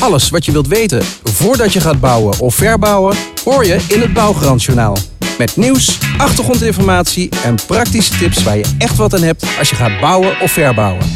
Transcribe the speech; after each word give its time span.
Alles 0.00 0.30
wat 0.30 0.44
je 0.44 0.52
wilt 0.52 0.68
weten 0.68 1.02
voordat 1.24 1.72
je 1.72 1.80
gaat 1.80 2.00
bouwen 2.00 2.40
of 2.40 2.54
verbouwen, 2.54 3.16
hoor 3.44 3.66
je 3.66 3.78
in 3.88 4.00
het 4.00 4.12
Bouwgarantjournaal. 4.12 4.96
Met 5.38 5.56
nieuws, 5.56 5.98
achtergrondinformatie 6.18 7.28
en 7.44 7.54
praktische 7.66 8.18
tips 8.18 8.42
waar 8.42 8.56
je 8.56 8.74
echt 8.78 8.96
wat 8.96 9.14
aan 9.14 9.22
hebt 9.22 9.46
als 9.58 9.70
je 9.70 9.76
gaat 9.76 10.00
bouwen 10.00 10.40
of 10.40 10.50
verbouwen. 10.50 11.06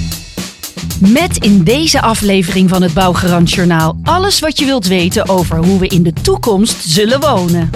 Met 0.99 1.37
in 1.37 1.63
deze 1.63 2.01
aflevering 2.01 2.69
van 2.69 2.83
het 2.83 2.95
Bouwgarant 2.95 3.51
Journaal 3.51 3.99
alles 4.03 4.41
wat 4.41 4.59
je 4.59 4.65
wilt 4.65 4.87
weten 4.87 5.29
over 5.29 5.57
hoe 5.57 5.79
we 5.79 5.87
in 5.87 6.03
de 6.03 6.13
toekomst 6.13 6.77
zullen 6.85 7.21
wonen. 7.21 7.71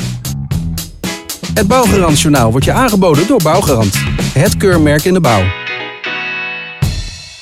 Het 1.54 1.66
Bouwgarantjournaal 1.66 2.50
wordt 2.50 2.66
je 2.66 2.72
aangeboden 2.72 3.26
door 3.26 3.42
Bouwgarant, 3.42 3.94
het 4.32 4.56
keurmerk 4.56 5.04
in 5.04 5.12
de 5.12 5.20
bouw. 5.20 5.57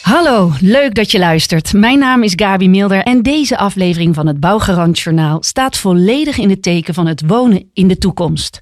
Hallo, 0.06 0.52
leuk 0.60 0.94
dat 0.94 1.10
je 1.10 1.18
luistert. 1.18 1.72
Mijn 1.72 1.98
naam 1.98 2.22
is 2.22 2.32
Gabi 2.36 2.68
Milder 2.68 3.02
en 3.02 3.22
deze 3.22 3.58
aflevering 3.58 4.14
van 4.14 4.26
het 4.26 4.40
Bouwgarant 4.40 4.98
Journaal 4.98 5.42
staat 5.42 5.76
volledig 5.76 6.38
in 6.38 6.50
het 6.50 6.62
teken 6.62 6.94
van 6.94 7.06
het 7.06 7.22
wonen 7.26 7.70
in 7.72 7.88
de 7.88 7.98
toekomst. 7.98 8.60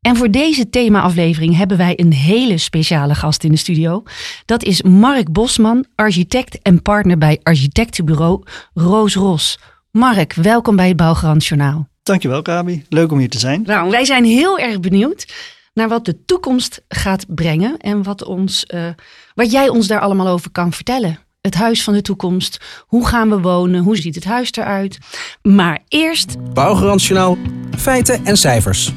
En 0.00 0.16
voor 0.16 0.30
deze 0.30 0.70
thema-aflevering 0.70 1.56
hebben 1.56 1.76
wij 1.76 1.92
een 1.96 2.12
hele 2.12 2.58
speciale 2.58 3.14
gast 3.14 3.44
in 3.44 3.50
de 3.50 3.56
studio. 3.56 4.02
Dat 4.44 4.62
is 4.62 4.82
Mark 4.82 5.32
Bosman, 5.32 5.86
architect 5.94 6.62
en 6.62 6.82
partner 6.82 7.18
bij 7.18 7.40
architectenbureau 7.42 8.42
Roos 8.74 9.14
Ros. 9.14 9.58
Mark, 9.90 10.34
welkom 10.34 10.76
bij 10.76 10.88
het 10.88 10.96
Bouwgarant 10.96 11.46
Journaal. 11.46 11.88
Dankjewel, 12.02 12.40
Gabi. 12.42 12.84
Leuk 12.88 13.12
om 13.12 13.18
hier 13.18 13.30
te 13.30 13.38
zijn. 13.38 13.62
Nou, 13.66 13.90
wij 13.90 14.04
zijn 14.04 14.24
heel 14.24 14.58
erg 14.58 14.80
benieuwd 14.80 15.26
naar 15.74 15.88
wat 15.88 16.04
de 16.04 16.24
toekomst 16.24 16.82
gaat 16.88 17.34
brengen 17.34 17.76
en 17.76 18.02
wat, 18.02 18.24
ons, 18.24 18.64
uh, 18.74 18.88
wat 19.34 19.50
jij 19.50 19.68
ons 19.68 19.86
daar 19.86 20.00
allemaal 20.00 20.28
over 20.28 20.50
kan 20.50 20.72
vertellen. 20.72 21.18
Het 21.40 21.54
huis 21.54 21.84
van 21.84 21.94
de 21.94 22.02
toekomst. 22.02 22.58
Hoe 22.86 23.06
gaan 23.06 23.28
we 23.28 23.40
wonen? 23.40 23.82
Hoe 23.82 23.96
ziet 23.96 24.14
het 24.14 24.24
huis 24.24 24.52
eruit? 24.52 24.98
Maar 25.42 25.82
eerst. 25.88 26.52
Bouwgarantjournaal. 26.52 27.36
Feiten 27.76 28.24
en 28.24 28.36
cijfers. 28.36 28.92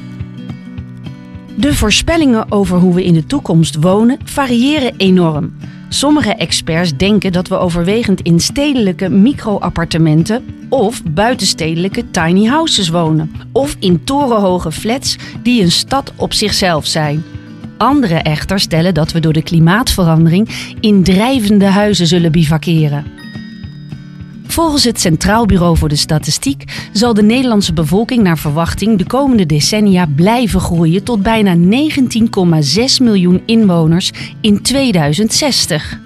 De 1.56 1.74
voorspellingen 1.74 2.52
over 2.52 2.78
hoe 2.78 2.94
we 2.94 3.04
in 3.04 3.14
de 3.14 3.26
toekomst 3.26 3.76
wonen 3.80 4.18
variëren 4.24 4.94
enorm. 4.96 5.56
Sommige 5.88 6.34
experts 6.34 6.96
denken 6.96 7.32
dat 7.32 7.48
we 7.48 7.56
overwegend 7.56 8.20
in 8.20 8.40
stedelijke 8.40 9.08
micro-appartementen 9.08 10.44
of 10.68 11.02
buitenstedelijke 11.04 12.10
tiny 12.10 12.44
houses 12.44 12.88
wonen, 12.88 13.32
of 13.52 13.76
in 13.78 14.04
torenhoge 14.04 14.72
flats 14.72 15.16
die 15.42 15.62
een 15.62 15.70
stad 15.70 16.12
op 16.16 16.32
zichzelf 16.32 16.86
zijn. 16.86 17.22
Anderen 17.76 18.24
echter 18.24 18.60
stellen 18.60 18.94
dat 18.94 19.12
we 19.12 19.20
door 19.20 19.32
de 19.32 19.42
klimaatverandering 19.42 20.74
in 20.80 21.02
drijvende 21.02 21.66
huizen 21.66 22.06
zullen 22.06 22.32
bivakeren. 22.32 23.17
Volgens 24.48 24.84
het 24.84 25.00
Centraal 25.00 25.46
Bureau 25.46 25.76
voor 25.76 25.88
de 25.88 25.96
Statistiek 25.96 26.88
zal 26.92 27.14
de 27.14 27.22
Nederlandse 27.22 27.72
bevolking 27.72 28.22
naar 28.22 28.38
verwachting 28.38 28.98
de 28.98 29.06
komende 29.06 29.46
decennia 29.46 30.06
blijven 30.16 30.60
groeien 30.60 31.04
tot 31.04 31.22
bijna 31.22 31.56
19,6 31.56 31.60
miljoen 33.02 33.42
inwoners 33.46 34.12
in 34.40 34.62
2060. 34.62 35.98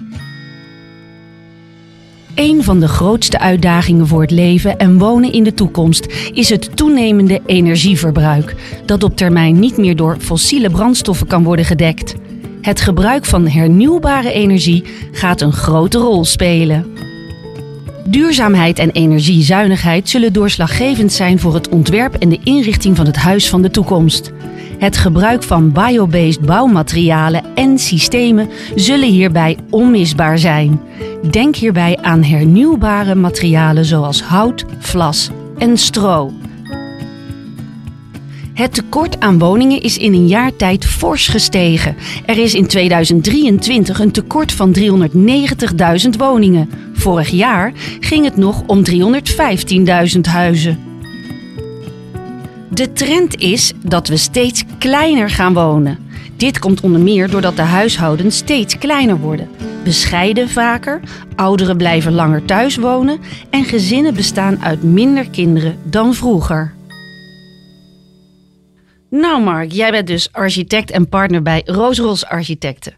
Een 2.35 2.63
van 2.63 2.79
de 2.79 2.87
grootste 2.87 3.39
uitdagingen 3.39 4.07
voor 4.07 4.21
het 4.21 4.31
leven 4.31 4.77
en 4.77 4.97
wonen 4.97 5.33
in 5.33 5.43
de 5.43 5.53
toekomst 5.53 6.05
is 6.33 6.49
het 6.49 6.77
toenemende 6.77 7.41
energieverbruik, 7.45 8.55
dat 8.85 9.03
op 9.03 9.17
termijn 9.17 9.59
niet 9.59 9.77
meer 9.77 9.95
door 9.95 10.17
fossiele 10.19 10.69
brandstoffen 10.69 11.27
kan 11.27 11.43
worden 11.43 11.65
gedekt. 11.65 12.15
Het 12.61 12.81
gebruik 12.81 13.25
van 13.25 13.47
hernieuwbare 13.47 14.31
energie 14.31 14.83
gaat 15.11 15.41
een 15.41 15.53
grote 15.53 15.97
rol 15.97 16.25
spelen. 16.25 17.11
Duurzaamheid 18.05 18.79
en 18.79 18.89
energiezuinigheid 18.89 20.09
zullen 20.09 20.33
doorslaggevend 20.33 21.13
zijn 21.13 21.39
voor 21.39 21.53
het 21.53 21.69
ontwerp 21.69 22.13
en 22.13 22.29
de 22.29 22.39
inrichting 22.43 22.95
van 22.95 23.05
het 23.05 23.15
huis 23.15 23.49
van 23.49 23.61
de 23.61 23.69
toekomst. 23.69 24.31
Het 24.79 24.97
gebruik 24.97 25.43
van 25.43 25.71
biobased 25.71 26.41
bouwmaterialen 26.41 27.43
en 27.55 27.79
systemen 27.79 28.49
zullen 28.75 29.09
hierbij 29.09 29.57
onmisbaar 29.69 30.37
zijn. 30.37 30.81
Denk 31.31 31.55
hierbij 31.55 31.97
aan 32.01 32.23
hernieuwbare 32.23 33.15
materialen 33.15 33.85
zoals 33.85 34.21
hout, 34.23 34.65
vlas 34.79 35.29
en 35.57 35.77
stro. 35.77 36.31
Het 38.53 38.73
tekort 38.73 39.19
aan 39.19 39.39
woningen 39.39 39.81
is 39.81 39.97
in 39.97 40.13
een 40.13 40.27
jaar 40.27 40.55
tijd 40.55 40.85
fors 40.85 41.27
gestegen. 41.27 41.95
Er 42.25 42.37
is 42.37 42.53
in 42.53 42.67
2023 42.67 43.99
een 43.99 44.11
tekort 44.11 44.51
van 44.51 44.75
390.000 44.79 46.09
woningen. 46.17 46.69
Vorig 46.93 47.29
jaar 47.29 47.71
ging 47.99 48.25
het 48.25 48.37
nog 48.37 48.63
om 48.67 48.83
315.000 50.15 50.19
huizen. 50.21 50.79
De 52.69 52.93
trend 52.93 53.39
is 53.39 53.73
dat 53.85 54.07
we 54.07 54.17
steeds 54.17 54.63
kleiner 54.77 55.29
gaan 55.29 55.53
wonen. 55.53 55.97
Dit 56.37 56.59
komt 56.59 56.81
onder 56.81 57.01
meer 57.01 57.29
doordat 57.29 57.55
de 57.55 57.61
huishoudens 57.61 58.37
steeds 58.37 58.77
kleiner 58.77 59.17
worden. 59.17 59.49
Bescheiden 59.83 60.49
vaker, 60.49 60.99
ouderen 61.35 61.77
blijven 61.77 62.13
langer 62.13 62.45
thuis 62.45 62.75
wonen 62.75 63.19
en 63.49 63.63
gezinnen 63.65 64.13
bestaan 64.13 64.63
uit 64.63 64.83
minder 64.83 65.29
kinderen 65.29 65.77
dan 65.83 66.13
vroeger. 66.13 66.73
Nou 69.15 69.43
Mark, 69.43 69.71
jij 69.71 69.91
bent 69.91 70.07
dus 70.07 70.31
architect 70.31 70.91
en 70.91 71.09
partner 71.09 71.41
bij 71.41 71.61
Roosros 71.65 72.25
Architecten. 72.25 72.95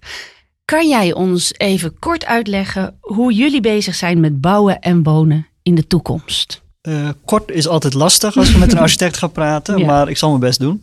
Kan 0.65 0.89
jij 0.89 1.13
ons 1.13 1.53
even 1.57 1.99
kort 1.99 2.25
uitleggen 2.25 2.97
hoe 2.99 3.33
jullie 3.33 3.61
bezig 3.61 3.95
zijn 3.95 4.19
met 4.19 4.41
bouwen 4.41 4.79
en 4.79 5.03
wonen 5.03 5.47
in 5.63 5.75
de 5.75 5.87
toekomst? 5.87 6.61
Uh, 6.81 7.09
kort 7.25 7.51
is 7.51 7.67
altijd 7.67 7.93
lastig 7.93 8.37
als 8.37 8.51
je 8.51 8.57
met 8.57 8.71
een 8.71 8.77
architect 8.87 9.17
gaat 9.17 9.33
praten, 9.33 9.85
maar 9.85 10.09
ik 10.09 10.17
zal 10.17 10.29
mijn 10.29 10.41
best 10.41 10.59
doen. 10.59 10.81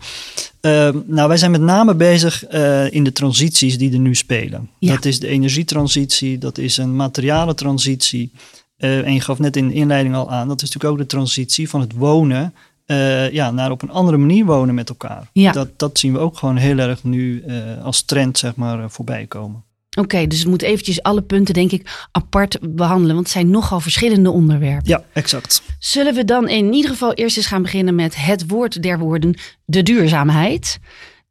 Uh, 0.60 0.88
nou, 1.06 1.28
wij 1.28 1.36
zijn 1.36 1.50
met 1.50 1.60
name 1.60 1.94
bezig 1.94 2.52
uh, 2.52 2.92
in 2.92 3.04
de 3.04 3.12
transities 3.12 3.78
die 3.78 3.92
er 3.92 3.98
nu 3.98 4.14
spelen. 4.14 4.70
Ja. 4.78 4.94
Dat 4.94 5.04
is 5.04 5.20
de 5.20 5.28
energietransitie, 5.28 6.38
dat 6.38 6.58
is 6.58 6.76
een 6.76 6.96
materialentransitie. 6.96 8.32
Uh, 8.78 9.06
en 9.06 9.14
je 9.14 9.20
gaf 9.20 9.38
net 9.38 9.56
in 9.56 9.68
de 9.68 9.74
inleiding 9.74 10.14
al 10.14 10.30
aan, 10.30 10.48
dat 10.48 10.62
is 10.62 10.70
natuurlijk 10.70 10.92
ook 10.92 11.08
de 11.08 11.16
transitie 11.16 11.68
van 11.68 11.80
het 11.80 11.92
wonen 11.92 12.54
uh, 12.86 13.30
ja, 13.30 13.50
naar 13.50 13.70
op 13.70 13.82
een 13.82 13.90
andere 13.90 14.16
manier 14.16 14.44
wonen 14.44 14.74
met 14.74 14.88
elkaar. 14.88 15.28
Ja. 15.32 15.52
Dat, 15.52 15.78
dat 15.78 15.98
zien 15.98 16.12
we 16.12 16.18
ook 16.18 16.36
gewoon 16.36 16.56
heel 16.56 16.78
erg 16.78 17.04
nu 17.04 17.44
uh, 17.46 17.84
als 17.84 18.02
trend 18.02 18.38
zeg 18.38 18.56
maar, 18.56 18.78
uh, 18.78 18.84
voorbij 18.88 19.26
komen. 19.26 19.64
Oké, 19.90 20.00
okay, 20.00 20.26
dus 20.26 20.42
we 20.42 20.48
moeten 20.48 20.68
eventjes 20.68 21.02
alle 21.02 21.22
punten 21.22 21.54
denk 21.54 21.72
ik 21.72 22.08
apart 22.12 22.58
behandelen, 22.60 23.14
want 23.14 23.26
het 23.26 23.36
zijn 23.36 23.50
nogal 23.50 23.80
verschillende 23.80 24.30
onderwerpen. 24.30 24.88
Ja, 24.88 25.04
exact. 25.12 25.62
Zullen 25.78 26.14
we 26.14 26.24
dan 26.24 26.48
in 26.48 26.72
ieder 26.72 26.90
geval 26.90 27.12
eerst 27.12 27.36
eens 27.36 27.46
gaan 27.46 27.62
beginnen 27.62 27.94
met 27.94 28.16
het 28.16 28.46
woord 28.46 28.82
der 28.82 28.98
woorden, 28.98 29.34
de 29.64 29.82
duurzaamheid 29.82 30.78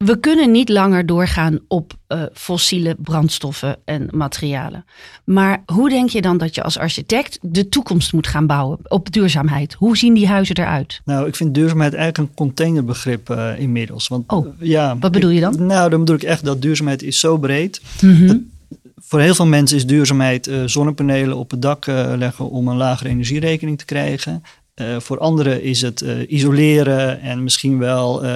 we 0.03 0.19
kunnen 0.19 0.51
niet 0.51 0.69
langer 0.69 1.05
doorgaan 1.05 1.59
op 1.67 1.93
uh, 2.07 2.23
fossiele 2.33 2.95
brandstoffen 2.99 3.75
en 3.85 4.07
materialen. 4.11 4.85
Maar 5.23 5.63
hoe 5.65 5.89
denk 5.89 6.09
je 6.09 6.21
dan 6.21 6.37
dat 6.37 6.55
je 6.55 6.63
als 6.63 6.77
architect 6.77 7.39
de 7.41 7.69
toekomst 7.69 8.13
moet 8.13 8.27
gaan 8.27 8.47
bouwen 8.47 8.79
op 8.83 9.11
duurzaamheid? 9.11 9.73
Hoe 9.73 9.97
zien 9.97 10.13
die 10.13 10.27
huizen 10.27 10.57
eruit? 10.57 11.01
Nou, 11.05 11.27
ik 11.27 11.35
vind 11.35 11.53
duurzaamheid 11.53 11.93
eigenlijk 11.93 12.29
een 12.29 12.35
containerbegrip 12.35 13.29
uh, 13.29 13.59
inmiddels. 13.59 14.07
Want, 14.07 14.31
oh, 14.31 14.45
uh, 14.45 14.51
ja, 14.59 14.97
wat 14.99 15.11
bedoel 15.11 15.29
je 15.29 15.41
dan? 15.41 15.65
Nou, 15.65 15.89
dan 15.89 15.99
bedoel 15.99 16.15
ik 16.15 16.23
echt 16.23 16.45
dat 16.45 16.61
duurzaamheid 16.61 17.03
is 17.03 17.19
zo 17.19 17.37
breed. 17.37 17.81
Mm 18.01 18.15
-hmm. 18.15 18.49
Voor 18.95 19.19
heel 19.19 19.35
veel 19.35 19.45
mensen 19.45 19.77
is 19.77 19.85
duurzaamheid 19.85 20.49
zonnepanelen 20.65 21.37
op 21.37 21.51
het 21.51 21.61
dak 21.61 21.85
leggen 22.15 22.49
om 22.49 22.67
een 22.67 22.77
lagere 22.77 23.09
energierekening 23.09 23.77
te 23.77 23.85
krijgen. 23.85 24.43
Uh, 24.81 24.99
voor 24.99 25.17
anderen 25.17 25.63
is 25.63 25.81
het 25.81 26.01
uh, 26.01 26.31
isoleren 26.31 27.21
en 27.21 27.43
misschien 27.43 27.77
wel 27.77 28.23
uh, 28.23 28.29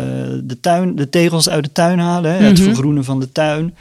de, 0.44 0.57
tuin, 0.61 0.95
de 0.95 1.09
tegels 1.09 1.50
uit 1.50 1.63
de 1.63 1.72
tuin 1.72 2.00
halen, 2.00 2.31
mm 2.31 2.38
-hmm. 2.38 2.47
het 2.47 2.59
vergroenen 2.59 3.03
van 3.03 3.19
de 3.19 3.31
tuin. 3.31 3.75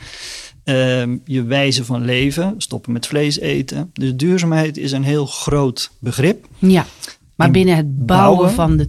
Ehm, 0.65 1.17
je 1.25 1.43
wijze 1.43 1.85
van 1.85 2.05
leven, 2.05 2.55
stoppen 2.59 2.93
met 2.93 3.07
vlees 3.07 3.39
eten. 3.39 3.91
Dus 3.93 4.15
duurzaamheid 4.17 4.77
is 4.77 4.93
een 4.93 5.05
heel 5.05 5.27
groot 5.27 5.91
begrip. 5.99 6.47
Ja, 6.59 6.87
maar 7.35 7.47
in 7.47 7.53
binnen 7.53 7.77
het 7.77 8.07
bouwen, 8.07 8.37
bouwen 8.37 8.51
van 8.51 8.77
de 8.77 8.89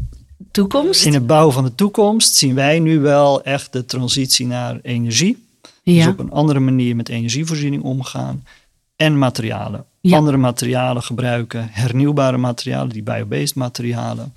toekomst? 0.52 1.06
In 1.06 1.14
het 1.14 1.28
bouwen 1.28 1.54
van 1.54 1.64
de 1.64 1.76
toekomst 1.76 2.36
zien 2.36 2.56
wij 2.56 2.80
nu 2.80 3.00
wel 3.00 3.44
echt 3.44 3.74
de 3.74 3.86
transitie 3.86 4.48
naar 4.48 4.80
energie. 4.82 5.46
Ja. 5.84 5.94
Dus 5.94 6.14
op 6.14 6.20
een 6.20 6.32
andere 6.32 6.60
manier 6.60 6.96
met 6.96 7.10
energievoorziening 7.10 7.84
omgaan 7.84 8.44
en 8.96 9.18
materialen. 9.18 9.86
Andere 10.14 10.38
materialen 10.38 11.04
gebruiken, 11.04 11.68
hernieuwbare 11.72 12.38
materialen, 12.38 12.90
die 12.90 13.04
biobased 13.04 13.56
materialen. 13.56 14.34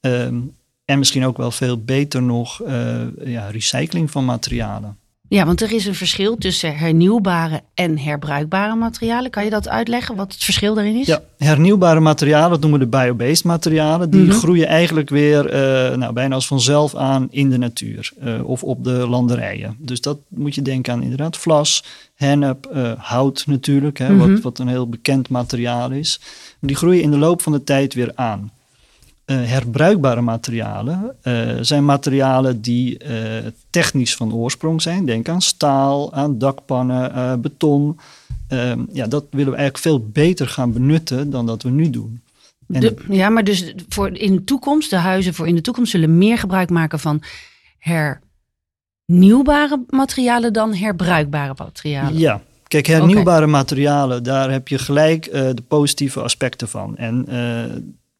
Um, 0.00 0.56
en 0.84 0.98
misschien 0.98 1.24
ook 1.24 1.36
wel 1.36 1.50
veel 1.50 1.84
beter 1.84 2.22
nog 2.22 2.62
uh, 2.62 3.00
ja, 3.24 3.48
recycling 3.50 4.10
van 4.10 4.24
materialen. 4.24 4.96
Ja, 5.32 5.44
want 5.46 5.60
er 5.60 5.72
is 5.72 5.86
een 5.86 5.94
verschil 5.94 6.36
tussen 6.36 6.76
hernieuwbare 6.76 7.60
en 7.74 7.98
herbruikbare 7.98 8.74
materialen. 8.74 9.30
Kan 9.30 9.44
je 9.44 9.50
dat 9.50 9.68
uitleggen, 9.68 10.16
wat 10.16 10.32
het 10.32 10.44
verschil 10.44 10.74
daarin 10.74 10.96
is? 10.96 11.06
Ja, 11.06 11.22
hernieuwbare 11.38 12.00
materialen, 12.00 12.50
dat 12.50 12.60
noemen 12.60 12.78
we 12.78 12.84
de 12.88 12.96
biobased 12.96 13.44
materialen, 13.44 14.10
die 14.10 14.20
Mhm. 14.20 14.30
groeien 14.32 14.66
eigenlijk 14.66 15.08
weer 15.10 15.46
eh, 15.48 15.96
nou, 15.96 16.12
bijna 16.12 16.34
als 16.34 16.46
vanzelf 16.46 16.94
aan 16.94 17.28
in 17.30 17.50
de 17.50 17.56
natuur 17.58 18.12
eh, 18.20 18.44
of 18.48 18.62
op 18.62 18.84
de 18.84 18.90
landerijen. 19.08 19.76
Dus 19.78 20.00
dat 20.00 20.18
moet 20.28 20.54
je 20.54 20.62
denken 20.62 20.92
aan 20.92 21.02
inderdaad 21.02 21.36
vlas, 21.36 21.84
hennep, 22.14 22.66
eh, 22.66 22.92
hout 22.96 23.44
natuurlijk, 23.46 23.98
hè, 23.98 24.12
Mhm. 24.12 24.30
wat, 24.32 24.40
wat 24.40 24.58
een 24.58 24.68
heel 24.68 24.88
bekend 24.88 25.28
materiaal 25.28 25.90
is. 25.90 26.18
Maar 26.20 26.70
die 26.70 26.76
groeien 26.76 27.02
in 27.02 27.10
de 27.10 27.18
loop 27.18 27.42
van 27.42 27.52
de 27.52 27.64
tijd 27.64 27.94
weer 27.94 28.12
aan. 28.14 28.50
Eh, 29.32 29.48
herbruikbare 29.48 30.20
materialen 30.20 31.16
eh, 31.22 31.48
zijn 31.60 31.84
materialen 31.84 32.60
die 32.60 32.98
eh, 32.98 33.16
technisch 33.70 34.16
van 34.16 34.34
oorsprong 34.34 34.82
zijn. 34.82 35.06
Denk 35.06 35.28
aan 35.28 35.42
staal, 35.42 36.12
aan 36.12 36.38
dakpannen, 36.38 37.40
beton. 37.40 37.98
Ehm, 38.48 38.84
ja, 38.92 39.06
dat 39.06 39.24
willen 39.30 39.52
we 39.52 39.56
eigenlijk 39.56 39.78
veel 39.78 40.06
beter 40.12 40.48
gaan 40.48 40.72
benutten 40.72 41.30
dan 41.30 41.46
dat 41.46 41.62
we 41.62 41.70
nu 41.70 41.90
doen. 41.90 42.20
De- 42.66 42.94
ja, 43.08 43.28
maar 43.28 43.44
dus 43.44 43.74
voor 43.88 44.16
in 44.16 44.34
de 44.34 44.44
toekomst, 44.44 44.90
de 44.90 44.96
huizen 44.96 45.34
voor 45.34 45.48
in 45.48 45.54
de 45.54 45.60
toekomst 45.60 45.90
zullen 45.90 46.18
meer 46.18 46.38
gebruik 46.38 46.70
maken 46.70 46.98
van 46.98 47.22
hernieuwbare 47.78 49.84
materialen 49.88 50.52
dan 50.52 50.74
herbruikbare 50.74 51.54
materialen. 51.56 52.18
Ja, 52.18 52.42
kijk, 52.68 52.86
hernieuwbare 52.86 53.46
materialen, 53.46 54.22
daar 54.22 54.50
heb 54.50 54.68
je 54.68 54.78
gelijk 54.78 55.24
de 55.32 55.62
positieve 55.68 56.20
aspecten 56.20 56.68
van. 56.68 56.96
En 56.96 57.26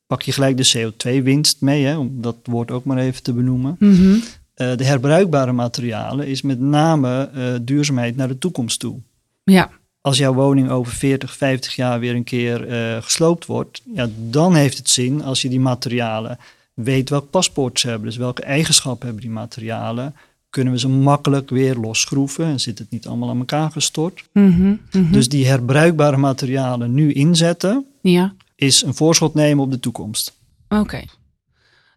pak 0.07 0.23
je 0.23 0.33
gelijk 0.33 0.57
de 0.57 0.73
CO2-winst 0.77 1.61
mee, 1.61 1.85
hè, 1.85 1.97
om 1.97 2.11
dat 2.21 2.37
woord 2.45 2.71
ook 2.71 2.85
maar 2.85 2.99
even 2.99 3.23
te 3.23 3.33
benoemen. 3.33 3.77
Mhm. 3.79 4.15
Eh, 4.55 4.77
de 4.77 4.85
herbruikbare 4.85 5.53
materialen 5.53 6.27
is 6.27 6.43
met 6.43 6.61
name 6.61 7.31
eh, 7.35 7.45
duurzaamheid 7.63 8.17
naar 8.17 8.29
de 8.29 8.39
toekomst 8.39 8.81
toe. 8.81 8.97
Ja, 9.45 9.71
Als 10.01 10.19
jouw 10.19 10.35
woning 10.35 10.71
over 10.71 10.93
40, 10.93 11.37
50 11.37 11.75
jaar 11.75 12.01
weer 12.01 12.15
een 12.15 12.25
keer 12.25 12.69
eh, 12.69 13.03
gesloopt 13.03 13.47
wordt, 13.47 13.83
ja, 13.95 14.09
dan 14.31 14.55
heeft 14.55 14.79
het 14.79 14.89
zin 14.89 15.23
als 15.23 15.43
je 15.43 15.49
die 15.49 15.61
materialen 15.61 16.39
weet 16.75 17.11
welk 17.11 17.31
paspoort 17.31 17.81
ze 17.81 17.89
hebben. 17.89 18.07
Dus 18.07 18.17
welke 18.17 18.43
eigenschappen 18.43 19.07
hebben 19.07 19.25
die 19.25 19.33
materialen. 19.33 20.15
Kunnen 20.51 20.73
we 20.73 20.79
ze 20.79 20.89
makkelijk 20.89 21.51
weer 21.51 21.77
losschroeven 21.77 22.45
en 22.45 22.61
zit 22.61 22.79
het 22.79 22.91
niet 22.91 23.07
allemaal 23.07 23.29
aan 23.29 23.39
elkaar 23.39 23.71
gestort. 23.71 24.25
Mhm, 24.33 24.75
mhm. 24.93 25.13
Dus 25.13 25.29
die 25.29 25.47
herbruikbare 25.47 26.17
materialen 26.17 26.95
nu 26.95 27.13
inzetten, 27.13 27.87
ja. 28.01 28.35
Is 28.63 28.83
een 28.83 28.95
voorschot 28.95 29.35
nemen 29.35 29.65
op 29.65 29.71
de 29.71 29.81
toekomst. 29.81 30.41
Oké. 30.69 31.05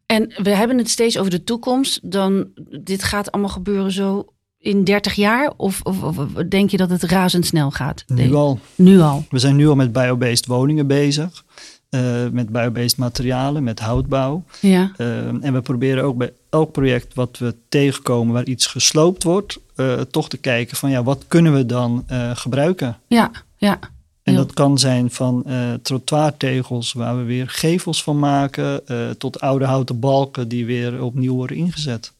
En 0.06 0.34
we 0.44 0.50
hebben 0.50 0.78
het 0.78 0.90
steeds 0.90 1.18
over 1.18 1.32
de 1.32 1.44
toekomst. 1.44 2.00
Dan, 2.12 2.48
dit 2.84 3.04
gaat 3.04 3.32
allemaal 3.32 3.52
gebeuren 3.52 3.92
zo 3.92 4.26
in 4.60 4.84
30 4.84 5.14
jaar? 5.14 5.54
Of, 5.58 5.82
of, 5.82 6.18
denk 6.50 6.70
je 6.70 6.78
dat 6.78 6.90
het 6.90 7.04
razendsnel 7.04 7.72
gaat? 7.72 8.04
Nu 8.08 8.34
al. 8.34 8.60
Nu 8.76 9.00
al. 9.00 9.26
We 9.30 9.40
zijn 9.40 9.56
nu 9.56 9.68
al 9.68 9.76
met 9.76 9.92
biobased 9.92 10.46
woningen 10.46 10.88
bezig. 10.88 11.44
eh, 11.90 12.28
met 12.32 12.50
biobased 12.50 12.98
materialen, 12.98 13.64
met 13.64 13.80
houtbouw. 13.80 14.44
Ja. 14.62 14.92
Eh, 14.98 15.28
en 15.28 15.54
we 15.54 15.62
proberen 15.62 16.04
ook 16.04 16.18
bij 16.18 16.34
elk 16.50 16.72
project 16.72 17.14
wat 17.14 17.38
we 17.38 17.56
tegenkomen 17.70 18.34
waar 18.34 18.46
iets 18.46 18.68
gesloopt 18.68 19.24
wordt, 19.24 19.60
eh, 19.76 20.02
toch 20.02 20.30
te 20.30 20.38
kijken 20.38 20.78
van 20.78 20.90
ja, 20.90 21.04
wat 21.04 21.26
kunnen 21.28 21.54
we 21.54 21.66
dan 21.66 22.06
gebruiken? 22.34 22.98
Ja, 23.08 23.32
ja. 23.58 23.80
En 24.26 24.34
Ja. 24.34 24.40
dat 24.40 24.54
kan 24.54 24.78
zijn 24.78 25.12
van 25.12 25.44
eh 25.46 25.74
trottoirtegels 25.82 26.94
waar 26.94 27.18
we 27.18 27.24
weer 27.24 27.50
gevels 27.50 28.04
van 28.04 28.20
maken, 28.20 28.88
eh, 28.88 29.10
tot 29.10 29.40
oude 29.40 29.66
houten 29.66 30.00
balken 30.00 30.48
die 30.48 30.66
weer 30.66 31.04
opnieuw 31.04 31.34
worden 31.34 31.58
ingezet. 31.58 32.14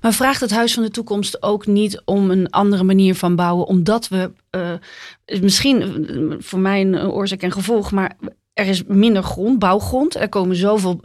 Maar 0.00 0.12
vraagt 0.12 0.40
het 0.40 0.50
Huis 0.50 0.74
van 0.74 0.82
de 0.82 0.90
Toekomst 0.90 1.42
ook 1.42 1.66
niet 1.66 2.02
om 2.04 2.30
een 2.30 2.50
andere 2.50 2.82
manier 2.82 3.14
van 3.14 3.36
bouwen? 3.36 3.66
Omdat 3.66 4.08
we, 4.08 4.30
eh, 4.50 4.72
misschien 5.40 6.06
voor 6.40 6.58
mij 6.58 6.80
een 6.80 6.96
oorzaak 6.98 7.42
en 7.42 7.52
gevolg, 7.52 7.92
maar 7.92 8.16
er 8.60 8.68
is 8.68 8.82
minder 8.86 9.22
grond, 9.22 9.58
bouwgrond. 9.58 10.16
Er 10.16 10.28
komen 10.28 10.56
zoveel 10.56 11.00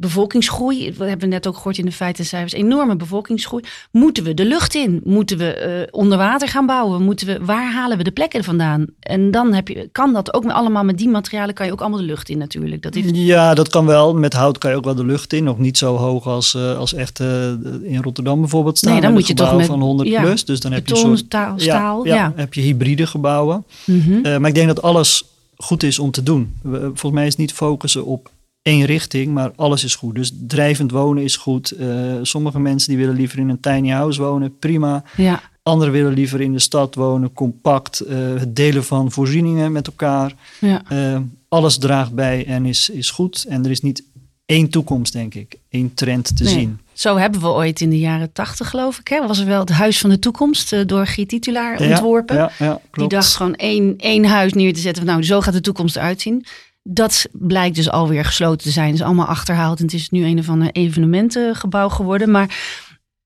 bevolkingsgroei. 0.00 0.92
We 0.98 1.04
hebben 1.04 1.28
net 1.28 1.46
ook 1.46 1.56
gehoord 1.56 1.78
in 1.78 1.84
de 1.84 1.92
feitencijfers, 1.92 2.52
enorme 2.52 2.96
bevolkingsgroei. 2.96 3.64
Moeten 3.90 4.24
we 4.24 4.34
de 4.34 4.44
lucht 4.44 4.74
in? 4.74 5.00
Moeten 5.04 5.38
we 5.38 5.52
eh, 5.52 5.86
onder 5.90 6.18
water 6.18 6.48
gaan 6.48 6.66
bouwen? 6.66 7.02
Moeten 7.02 7.26
we, 7.26 7.44
waar 7.44 7.72
halen 7.72 7.98
we 7.98 8.04
de 8.04 8.10
plekken 8.10 8.44
vandaan? 8.44 8.86
En 9.00 9.30
dan 9.30 9.52
heb 9.52 9.68
je, 9.68 9.88
kan 9.92 10.12
dat 10.12 10.34
ook 10.34 10.44
met- 10.44 10.54
allemaal 10.54 10.84
met 10.84 10.98
die 10.98 11.08
materialen, 11.08 11.54
kan 11.54 11.66
je 11.66 11.72
ook 11.72 11.80
allemaal 11.80 11.98
de 11.98 12.04
lucht 12.04 12.28
in 12.28 12.38
natuurlijk. 12.38 12.82
Dat 12.82 12.94
heeft, 12.94 13.10
Ja, 13.16 13.54
dat 13.54 13.68
kan 13.68 13.86
wel. 13.86 14.14
Met 14.14 14.32
hout 14.32 14.58
kan 14.58 14.70
je 14.70 14.76
ook 14.76 14.84
wel 14.84 14.94
de 14.94 15.04
lucht 15.04 15.32
in. 15.32 15.44
Nog 15.44 15.58
niet 15.58 15.78
zo 15.78 15.96
hoog 15.96 16.26
als, 16.26 16.54
eh, 16.54 16.78
als 16.78 16.94
echt 16.94 17.20
eh, 17.20 17.48
in 17.82 18.02
Rotterdam 18.02 18.40
bijvoorbeeld 18.40 18.78
staan. 18.78 18.92
Nee, 18.92 19.00
dan 19.00 19.12
moet 19.12 19.26
je 19.26 19.34
toch 19.34 19.56
met- 19.56 19.66
van 19.66 19.80
100 19.80 20.08
ja, 20.08 20.20
plus. 20.22 20.44
Dus 20.44 20.60
dan 20.60 20.72
heb 20.72 20.86
je 20.86 20.94
een 20.94 21.00
soort 21.00 21.18
staal, 21.18 21.58
staal, 21.58 22.04
ja, 22.06 22.14
ja. 22.14 22.32
heb 22.36 22.54
je 22.54 22.60
hybride 22.60 23.06
gebouwen. 23.06 23.64
Mhm. 23.84 24.20
Maar 24.40 24.48
ik 24.48 24.54
denk 24.54 24.66
dat 24.68 24.82
alles 24.82 25.24
goed 25.58 25.82
is 25.82 25.98
om 25.98 26.10
te 26.10 26.22
doen. 26.22 26.54
We- 26.62 26.78
volgens 26.80 27.12
mij 27.12 27.26
is 27.26 27.36
niet 27.36 27.52
focussen 27.52 28.04
op 28.04 28.30
één 28.62 28.84
richting, 28.84 29.32
maar 29.34 29.52
alles 29.56 29.84
is 29.84 29.94
goed. 29.94 30.14
Dus 30.14 30.32
drijvend 30.46 30.90
wonen 30.90 31.22
is 31.22 31.36
goed. 31.36 31.70
Eh, 31.70 32.14
sommige 32.22 32.60
mensen 32.60 32.88
die 32.88 32.98
willen 32.98 33.14
liever 33.16 33.38
in 33.38 33.48
een 33.48 33.60
tiny 33.60 33.88
house 33.90 34.22
wonen, 34.22 34.58
prima. 34.58 35.04
ja. 35.16 35.42
Anderen 35.62 35.92
willen 35.94 36.12
liever 36.12 36.40
in 36.40 36.52
de 36.52 36.58
stad 36.58 36.94
wonen, 36.94 37.32
compact. 37.32 38.00
eh, 38.00 38.16
het 38.34 38.56
delen 38.56 38.84
van 38.84 39.10
voorzieningen 39.12 39.72
met 39.72 39.86
elkaar. 39.86 40.34
ja. 40.60 40.82
Eh, 40.88 41.20
alles 41.48 41.78
draagt 41.78 42.12
bij 42.14 42.46
en 42.46 42.66
is, 42.66 42.88
is 42.90 43.10
goed. 43.10 43.44
En 43.48 43.64
er 43.64 43.70
is 43.70 43.80
niet 43.80 44.02
één 44.46 44.68
toekomst, 44.68 45.12
denk 45.12 45.34
ik. 45.34 45.58
één 45.68 45.94
trend 45.94 46.36
te 46.36 46.42
Nee. 46.44 46.52
zien. 46.52 46.78
Zo 46.98 47.16
hebben 47.16 47.40
we 47.40 47.46
ooit 47.46 47.80
in 47.80 47.90
de 47.90 47.98
jaren 47.98 48.32
tachtig, 48.32 48.70
geloof 48.70 48.98
ik. 48.98 49.08
Hè? 49.08 49.26
Was 49.26 49.38
er 49.38 49.46
wel 49.46 49.60
het 49.60 49.70
Huis 49.70 49.98
van 49.98 50.10
de 50.10 50.18
Toekomst 50.18 50.72
eh, 50.72 50.80
door 50.86 51.06
Giet 51.06 51.28
Titulaar 51.28 51.80
ontworpen. 51.80 52.36
Ja, 52.36 52.50
ja, 52.58 52.80
Die 52.92 53.08
dacht 53.08 53.34
gewoon 53.34 53.54
één, 53.54 53.94
één 53.98 54.24
huis 54.24 54.52
neer 54.52 54.72
te 54.74 54.80
zetten. 54.80 55.04
Van, 55.04 55.12
nou, 55.12 55.24
zo 55.24 55.40
gaat 55.40 55.52
de 55.52 55.60
toekomst 55.60 55.96
eruit 55.96 56.20
zien. 56.20 56.44
Dat 56.82 57.26
blijkt 57.32 57.76
dus 57.76 57.90
alweer 57.90 58.24
gesloten 58.24 58.66
te 58.66 58.70
zijn. 58.70 58.86
Het 58.86 58.94
is 58.94 59.02
allemaal 59.02 59.26
achterhaald. 59.26 59.78
En 59.78 59.84
het 59.84 59.94
is 59.94 60.10
nu 60.10 60.24
een 60.24 60.38
of 60.38 60.48
ander 60.48 60.70
evenementengebouw 60.72 61.88
geworden. 61.88 62.30
Maar 62.30 62.56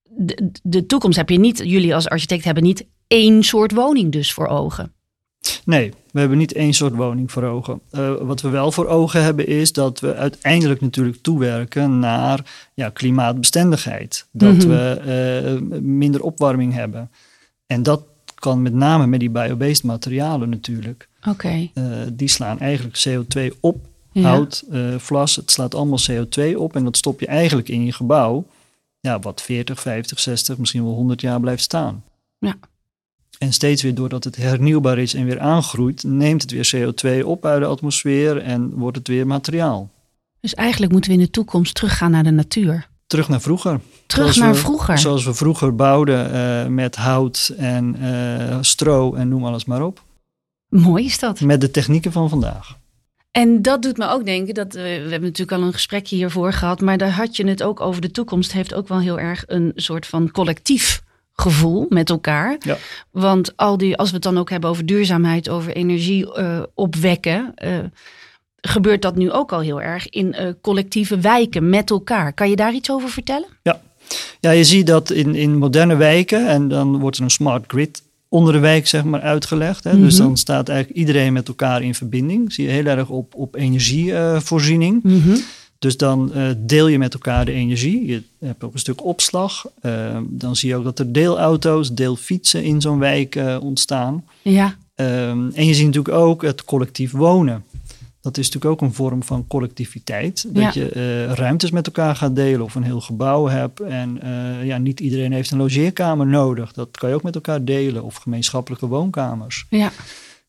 de, 0.02 0.50
de 0.62 0.86
toekomst 0.86 1.16
heb 1.16 1.28
je 1.28 1.38
niet... 1.38 1.58
Jullie 1.64 1.94
als 1.94 2.08
architect 2.08 2.44
hebben 2.44 2.62
niet 2.62 2.86
één 3.06 3.42
soort 3.42 3.72
woning 3.72 4.12
dus 4.12 4.32
voor 4.32 4.46
ogen. 4.46 4.92
Nee, 5.64 5.92
we 6.12 6.20
hebben 6.20 6.38
niet 6.38 6.53
één 6.53 6.73
soort 6.73 6.94
woning 6.94 7.32
voor 7.32 7.43
ogen. 7.43 7.81
Eh, 7.91 8.14
wat 8.20 8.41
we 8.41 8.49
wel 8.49 8.73
voor 8.73 8.87
ogen 8.87 9.23
hebben 9.23 9.47
is 9.47 9.73
dat 9.73 10.00
we 10.00 10.14
uiteindelijk 10.14 10.81
natuurlijk 10.81 11.23
toewerken 11.23 11.99
naar 11.99 12.69
ja, 12.75 12.88
klimaatbestendigheid. 12.88 14.26
Dat 14.32 14.55
Mhm. 14.56 14.69
we 14.69 15.00
eh, 15.70 15.81
minder 15.81 16.23
opwarming 16.23 16.73
hebben. 16.75 17.11
En 17.67 17.82
dat 17.82 18.03
kan 18.35 18.62
met 18.62 18.73
name 18.75 19.06
met 19.06 19.20
die 19.20 19.31
biobased 19.31 19.82
materialen 19.85 20.49
natuurlijk. 20.49 21.09
Oké. 21.29 21.69
Eh, 21.75 21.85
die 22.12 22.29
slaan 22.29 22.58
eigenlijk 22.58 23.05
CO2 23.08 23.53
op. 23.61 23.76
Ja. 24.12 24.23
Hout, 24.23 24.65
vlas, 24.97 25.37
het 25.37 25.50
slaat 25.50 25.75
allemaal 25.75 25.99
CO2 26.11 26.58
op. 26.58 26.76
En 26.76 26.85
dat 26.85 26.97
stop 26.97 27.20
je 27.20 27.26
eigenlijk 27.26 27.69
in 27.69 27.85
je 27.85 27.93
gebouw. 27.93 28.44
Ja, 29.00 29.19
wat 29.19 29.43
40, 29.43 29.81
50, 29.81 30.20
60, 30.20 30.58
misschien 30.58 30.85
wel 30.85 30.93
100 30.94 31.20
jaar 31.20 31.41
blijft 31.41 31.62
staan. 31.62 32.05
Ja. 32.38 32.55
En 33.43 33.53
steeds 33.53 33.83
weer 33.83 33.94
doordat 33.94 34.25
het 34.25 34.37
hernieuwbaar 34.37 34.99
is 34.99 35.15
en 35.15 35.25
weer 35.25 35.41
aangroeit, 35.41 36.03
neemt 36.03 36.43
het 36.43 36.50
weer 36.50 36.93
CO2 37.23 37.25
op 37.27 37.47
uit 37.47 37.61
de 37.61 37.67
atmosfeer 37.67 38.37
en 38.43 38.71
wordt 38.71 38.97
het 38.97 39.09
weer 39.09 39.27
materiaal. 39.27 39.91
Dus 40.41 40.55
eigenlijk 40.55 40.93
moeten 40.93 41.11
we 41.11 41.17
in 41.17 41.22
de 41.22 41.31
toekomst 41.31 41.75
teruggaan 41.75 42.11
naar 42.11 42.22
de 42.25 42.31
natuur. 42.31 42.89
Terug 43.06 43.29
naar 43.29 43.41
vroeger. 43.41 43.81
Terug 44.06 44.25
Zoals 44.25 44.39
naar 44.39 44.53
we- 44.53 44.58
vroeger. 44.58 44.99
Zoals 44.99 45.25
we 45.25 45.34
vroeger 45.34 45.75
bouwden 45.75 46.32
eh, 46.32 46.67
met 46.67 46.96
hout 46.96 47.53
en 47.56 47.96
eh, 48.01 48.58
stro 48.61 49.15
en 49.15 49.29
noem 49.29 49.44
alles 49.44 49.65
maar 49.65 49.82
op. 49.82 50.03
Mooi 50.69 51.05
is 51.05 51.19
dat. 51.19 51.41
Met 51.41 51.61
de 51.61 51.70
technieken 51.70 52.13
van 52.13 52.29
vandaag. 52.29 52.77
En 53.31 53.63
dat 53.63 53.82
doet 53.82 53.96
me 53.96 54.08
ook 54.08 54.25
denken, 54.25 54.55
dat, 54.55 54.75
eh, 54.75 54.82
we 54.82 54.89
hebben 54.89 55.22
natuurlijk 55.22 55.53
al 55.53 55.63
een 55.67 55.72
gesprekje 55.72 56.17
hiervoor 56.17 56.53
gehad, 56.53 56.81
maar 56.81 56.99
daar 56.99 57.13
had 57.13 57.37
je 57.37 57.46
het 57.46 57.63
ook 57.63 57.81
over 57.81 58.01
de 58.01 58.11
toekomst, 58.11 58.53
heeft 58.53 58.75
ook 58.75 58.89
wel 58.89 59.01
heel 59.01 59.19
erg 59.19 59.44
een 59.46 59.72
soort 59.75 60.06
van 60.06 60.31
collectief 60.31 61.03
gevoel 61.34 61.86
met 61.89 62.10
elkaar. 62.10 62.56
Ja. 62.60 62.77
Want 63.10 63.56
al 63.56 63.77
die, 63.77 63.96
als 63.96 64.08
we 64.08 64.15
het 64.15 64.24
dan 64.24 64.39
ook 64.39 64.51
hebben 64.51 64.70
over 64.70 64.86
duurzaamheid, 64.86 65.48
over 65.48 65.72
energie 65.72 66.34
eh, 66.34 66.62
opwekken, 66.74 67.53
eh, 67.55 67.79
gebeurt 68.60 69.03
dat 69.03 69.17
nu 69.17 69.31
ook 69.32 69.53
al 69.53 69.60
heel 69.60 69.82
erg 69.82 70.08
in 70.08 70.32
eh, 70.32 70.48
collectieve 70.60 71.19
wijken 71.19 71.69
met 71.70 71.91
elkaar. 71.91 72.32
Kan 72.32 72.51
je 72.51 72.56
daar 72.56 72.74
iets 72.74 72.91
over 72.91 73.08
vertellen? 73.08 73.48
Ja, 74.41 74.51
je 74.51 74.65
ziet 74.65 74.86
dat 74.86 75.10
in, 75.10 75.34
in 75.34 75.56
moderne 75.58 75.96
wijken 75.96 76.48
en 76.48 76.69
dan 76.69 76.98
wordt 76.98 77.17
er 77.17 77.22
een 77.22 77.31
smart 77.31 77.65
grid 77.67 78.03
onder 78.29 78.53
de 78.53 78.58
wijk 78.58 78.86
zeg 78.86 79.05
maar 79.05 79.20
uitgelegd. 79.20 79.84
Hè? 79.84 80.01
Dus 80.01 80.15
Mhm. 80.19 80.22
dan 80.27 80.36
staat 80.36 80.69
eigenlijk 80.69 80.98
iedereen 80.98 81.32
met 81.32 81.48
elkaar 81.48 81.82
in 81.82 81.94
verbinding. 81.94 82.53
Zie 82.53 82.65
je 82.65 82.70
heel 82.70 82.84
erg 82.86 83.08
op, 83.08 83.34
op 83.34 83.55
energievoorziening. 83.55 85.03
Dus 85.82 85.96
dan 85.96 86.32
eh, 86.32 86.48
deel 86.56 86.86
je 86.86 86.98
met 86.98 87.15
elkaar 87.15 87.44
de 87.44 87.53
energie. 87.53 88.06
Je 88.06 88.22
hebt 88.39 88.65
ook 88.65 88.72
een 88.72 88.79
stuk 88.79 89.05
opslag. 89.05 89.67
Eh, 89.81 90.17
dan 90.29 90.56
zie 90.56 90.69
je 90.69 90.77
ook 90.77 90.84
dat 90.84 90.98
er 90.98 91.12
deelauto's, 91.12 91.94
deelfietsen 91.94 92.65
in 92.65 92.81
zo'n 92.81 92.98
wijk 92.98 93.36
eh, 93.36 93.58
ontstaan. 93.60 94.24
Ja, 94.43 94.77
Ehm, 94.94 95.51
en 95.55 95.67
je 95.67 95.74
ziet 95.74 95.86
natuurlijk 95.86 96.15
ook 96.15 96.43
het 96.43 96.65
collectief 96.65 97.10
wonen. 97.10 97.65
Dat 98.20 98.39
is 98.39 98.44
natuurlijk 98.51 98.72
ook 98.72 98.89
een 98.89 98.94
vorm 98.94 99.22
van 99.22 99.46
collectiviteit. 99.46 100.44
Dat 100.48 100.74
je 100.74 101.27
ruimtes 101.34 101.70
met 101.70 101.86
elkaar 101.86 102.17
gaat 102.17 102.36
delen 102.36 102.62
of 102.62 102.74
een 102.74 102.82
heel 102.82 103.01
gebouw 103.01 103.46
hebt. 103.46 103.81
En 103.81 104.20
ja, 104.65 104.79
niet 104.79 105.01
iedereen 105.01 105.32
heeft 105.32 105.51
een 105.51 105.58
logeerkamer 105.58 106.27
nodig. 106.27 106.72
Dat 106.72 106.89
kan 106.91 107.08
je 107.08 107.15
ook 107.15 107.22
met 107.22 107.34
elkaar 107.34 107.65
delen. 107.65 108.03
Of 108.05 108.17
gemeenschappelijke 108.17 108.86
woonkamers. 108.86 109.67
Ja. 109.69 109.93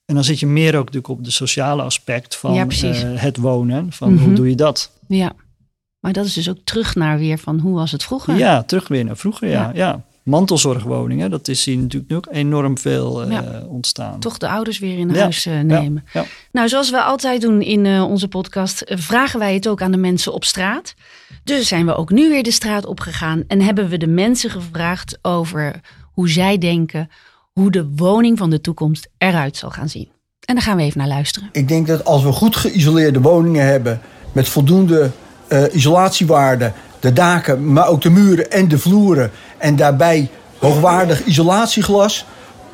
En 0.05 0.15
dan 0.15 0.23
zit 0.23 0.39
je 0.39 0.47
meer 0.47 0.75
ook 0.75 0.85
natuurlijk 0.85 1.07
op 1.07 1.23
de 1.23 1.31
sociale 1.31 1.81
aspect 1.81 2.35
van 2.35 2.53
ja, 2.53 2.67
het 3.03 3.37
wonen. 3.37 3.91
Van 3.91 4.09
mm 4.09 4.17
-hmm. 4.17 4.25
hoe 4.25 4.33
doe 4.33 4.49
je 4.49 4.55
dat? 4.55 4.91
Ja, 5.15 5.33
maar 5.99 6.13
dat 6.13 6.25
is 6.25 6.33
dus 6.33 6.49
ook 6.49 6.59
terug 6.63 6.95
naar 6.95 7.17
weer 7.17 7.37
van 7.37 7.59
hoe 7.59 7.73
was 7.73 7.91
het 7.91 8.03
vroeger? 8.03 8.37
Ja, 8.37 8.63
terug 8.63 8.87
weer 8.87 9.05
naar 9.05 9.17
vroeger, 9.17 9.47
ja. 9.47 9.61
ja. 9.61 9.71
ja 9.73 10.03
mantelzorgwoningen. 10.23 11.29
Dat 11.29 11.47
is 11.47 11.65
hier 11.65 11.77
natuurlijk 11.77 12.11
nu 12.11 12.17
ook 12.17 12.27
enorm 12.31 12.77
veel 12.77 13.29
uh, 13.29 13.39
ontstaan. 13.67 14.19
Toch 14.19 14.37
de 14.37 14.47
ouders 14.47 14.79
weer 14.79 14.97
in 14.97 15.15
huis 15.15 15.45
uh, 15.45 15.59
nemen. 15.59 16.05
Ja. 16.13 16.25
Nou, 16.51 16.67
zoals 16.67 16.89
we 16.89 17.01
altijd 17.01 17.41
doen 17.41 17.61
in 17.61 17.85
uh, 17.85 18.09
onze 18.09 18.27
podcast, 18.27 18.83
vragen 18.87 19.39
wij 19.39 19.53
het 19.53 19.67
ook 19.67 19.81
aan 19.81 19.91
de 19.91 19.97
mensen 19.97 20.33
op 20.33 20.43
straat. 20.43 20.93
Dus 21.43 21.67
zijn 21.67 21.85
we 21.85 21.95
ook 21.95 22.11
nu 22.11 22.29
weer 22.29 22.43
de 22.43 22.51
straat 22.51 22.85
opgegaan 22.85 23.43
en 23.47 23.61
hebben 23.61 23.89
we 23.89 23.97
de 23.97 24.07
mensen 24.07 24.49
gevraagd 24.49 25.17
over 25.21 25.79
hoe 26.11 26.29
zij 26.29 26.57
denken 26.57 27.09
hoe 27.51 27.71
de 27.71 27.89
woning 27.95 28.37
van 28.37 28.49
de 28.49 28.61
toekomst 28.61 29.09
eruit 29.17 29.57
zal 29.57 29.69
gaan 29.69 29.89
zien. 29.89 30.09
En 30.45 30.55
daar 30.55 30.63
gaan 30.63 30.77
we 30.77 30.83
even 30.83 30.97
naar 30.97 31.07
luisteren. 31.07 31.49
Ik 31.51 31.67
denk 31.67 31.87
dat 31.87 32.05
als 32.05 32.23
we 32.23 32.31
goed 32.31 32.55
geïsoleerde 32.55 33.21
woningen 33.21 33.65
hebben 33.65 34.01
met 34.33 34.49
voldoende 34.49 35.11
isolatiewaarden, 35.71 36.73
de 36.99 37.13
daken, 37.13 37.73
maar 37.73 37.87
ook 37.87 38.01
de 38.01 38.09
muren 38.09 38.51
en 38.51 38.67
de 38.67 38.77
vloeren 38.77 39.31
en 39.57 39.75
daarbij 39.75 40.29
hoogwaardig 40.59 41.25
isolatieglas, 41.25 42.25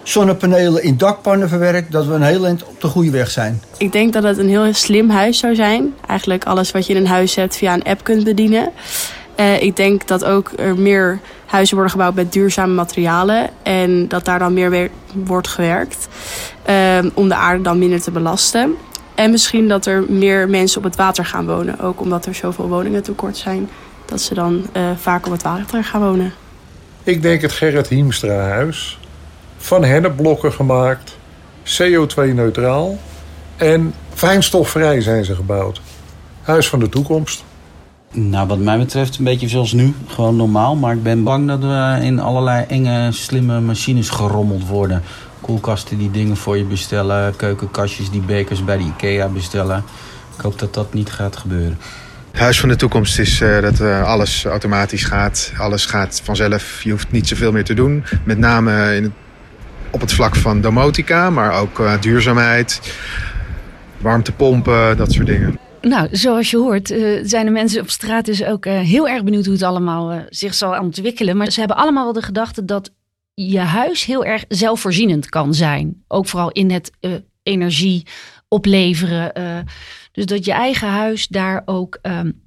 zonnepanelen 0.04 0.84
in 0.84 0.98
dakpannen 0.98 1.50
verwerkt, 1.50 1.92
dat 1.92 2.06
we 2.06 2.14
een 2.14 2.22
heel 2.22 2.46
eind 2.46 2.64
op 2.64 2.82
de 2.82 2.88
goede 2.88 3.10
weg 3.10 3.30
zijn. 3.30 3.62
Ik 3.78 3.92
denk 3.92 4.14
dat 4.14 4.24
het 4.24 4.38
een 4.38 4.50
heel 4.50 4.74
slim 4.74 5.10
huis 5.10 5.38
zou 5.38 5.56
zijn. 5.56 5.94
Eigenlijk 6.08 6.46
alles 6.46 6.72
wat 6.72 6.86
je 6.86 6.94
in 6.94 7.00
een 7.00 7.08
huis 7.08 7.36
hebt 7.36 7.56
via 7.56 7.74
een 7.74 7.84
app 7.84 8.04
kunt 8.04 8.24
bedienen. 8.24 8.72
Uh, 9.40 9.62
ik 9.62 9.76
denk 9.76 10.08
dat 10.08 10.26
ook 10.26 10.52
er 10.58 10.78
meer 10.78 11.20
huizen 11.46 11.76
worden 11.76 11.92
gebouwd 11.92 12.16
met 12.16 12.34
duurzame 12.34 12.74
materialen. 12.74 13.50
En 13.64 14.08
dat 14.08 14.26
daar 14.26 14.40
dan 14.40 14.54
meer 14.54 14.90
wordt 15.14 15.48
gewerkt. 15.48 16.08
Uh, 16.70 16.98
om 17.14 17.28
de 17.28 17.36
aarde 17.36 17.64
dan 17.64 17.80
minder 17.80 18.02
te 18.02 18.12
belasten. 18.12 18.76
En 19.20 19.32
misschien 19.32 19.68
dat 19.68 19.86
er 19.86 20.04
meer 20.08 20.50
mensen 20.50 20.78
op 20.78 20.84
het 20.84 20.96
water 20.96 21.26
gaan 21.26 21.46
wonen. 21.46 21.80
Ook 21.80 22.02
omdat 22.02 22.26
er 22.26 22.36
zoveel 22.36 22.68
woningen 22.68 23.04
tekort 23.04 23.38
zijn. 23.38 23.70
Dat 24.06 24.22
ze 24.22 24.34
dan 24.34 24.66
uh, 24.78 24.90
vaak 24.98 25.26
op 25.26 25.32
het 25.32 25.42
water 25.42 25.84
gaan 25.84 26.02
wonen. 26.02 26.34
Ik 27.04 27.22
denk 27.22 27.42
het 27.42 27.52
Gerrit 27.52 27.88
Hiemstra 27.88 28.48
huis. 28.48 29.00
Van 29.58 29.84
hennepblokken 29.84 30.54
gemaakt, 30.54 31.18
CO2-neutraal 31.64 32.98
en 33.58 33.94
fijnstofvrij 34.14 35.02
zijn 35.02 35.26
ze 35.26 35.36
gebouwd. 35.36 35.82
Huis 36.42 36.70
van 36.70 36.80
de 36.80 36.90
toekomst. 36.90 37.44
Nou, 38.12 38.48
wat 38.48 38.60
mij 38.60 38.78
betreft 38.78 39.18
een 39.18 39.24
beetje 39.24 39.48
zoals 39.48 39.72
nu. 39.72 39.94
Gewoon 40.08 40.36
normaal. 40.36 40.76
Maar 40.76 40.94
ik 40.94 41.04
ben 41.04 41.24
bang 41.24 41.48
dat 41.48 41.60
we 41.60 42.00
in 42.02 42.20
allerlei 42.20 42.66
enge, 42.68 43.12
slimme 43.12 43.60
machines 43.60 44.10
gerommeld 44.10 44.68
worden. 44.68 45.04
Koelkasten 45.42 45.98
die 45.98 46.12
dingen 46.12 46.38
voor 46.38 46.58
je 46.58 46.64
bestellen. 46.64 47.36
Keukenkastjes 47.36 48.10
die 48.10 48.22
bekers 48.22 48.64
bij 48.64 48.78
de 48.78 48.84
IKEA 48.84 49.28
bestellen. 49.28 49.84
Ik 50.36 50.42
hoop 50.42 50.60
dat 50.60 50.74
dat 50.74 50.94
niet 50.94 51.12
gaat 51.12 51.38
gebeuren. 51.38 51.78
Het 52.32 52.40
huis 52.40 52.60
van 52.60 52.70
de 52.70 52.76
toekomst 52.76 53.20
is 53.20 53.42
uh, 53.42 53.62
dat 53.62 53.80
uh, 53.80 54.04
alles 54.04 54.46
automatisch 54.46 55.04
gaat. 55.04 55.52
Alles 55.58 55.86
gaat 55.86 56.22
vanzelf. 56.24 56.84
Je 56.84 56.92
hoeft 56.92 57.12
niet 57.12 57.28
zoveel 57.28 57.52
meer 57.52 57.64
te 57.64 57.74
doen. 57.74 58.04
Met 58.24 58.38
name 58.38 58.96
in 58.96 59.04
het, 59.04 59.12
op 59.92 60.02
het 60.02 60.14
vlak 60.14 60.36
van 60.36 60.62
domotica, 60.62 61.30
maar 61.30 61.54
ook 61.54 61.80
uh, 61.80 62.02
duurzaamheid, 62.02 62.96
warmtepompen, 63.98 64.98
dat 64.98 65.12
soort 65.12 65.28
dingen. 65.28 65.60
Nou, 65.82 66.08
zoals 66.12 66.52
je 66.52 66.58
hoort, 66.58 66.88
zijn 67.24 67.46
de 67.46 67.52
mensen 67.52 67.82
op 67.82 67.90
straat 67.90 68.26
dus 68.26 68.44
ook 68.44 68.66
heel 68.66 69.08
erg 69.08 69.24
benieuwd 69.24 69.46
hoe 69.46 69.54
het 69.54 69.64
allemaal 69.64 70.22
zich 70.30 70.54
zal 70.54 70.80
ontwikkelen. 70.80 71.38
Maar 71.38 71.52
ze 71.52 71.60
hebben 71.60 71.78
allemaal 71.78 72.04
wel 72.04 72.14
de 72.14 72.22
gedachte 72.22 72.66
dat 72.66 72.92
je 73.48 73.60
huis 73.60 74.06
heel 74.06 74.26
erg 74.26 74.46
zelfvoorzienend 74.48 75.30
kan 75.30 75.54
zijn. 75.54 76.04
Ook 76.08 76.28
vooral 76.28 76.52
in 76.52 76.72
het 76.72 76.92
energie 77.44 78.06
opleveren. 78.48 79.66
Dus 80.12 80.26
dat 80.26 80.46
je 80.46 80.52
eigen 80.52 80.88
huis 80.88 81.28
daar 81.28 81.62
ook 81.66 82.00
um, 82.02 82.42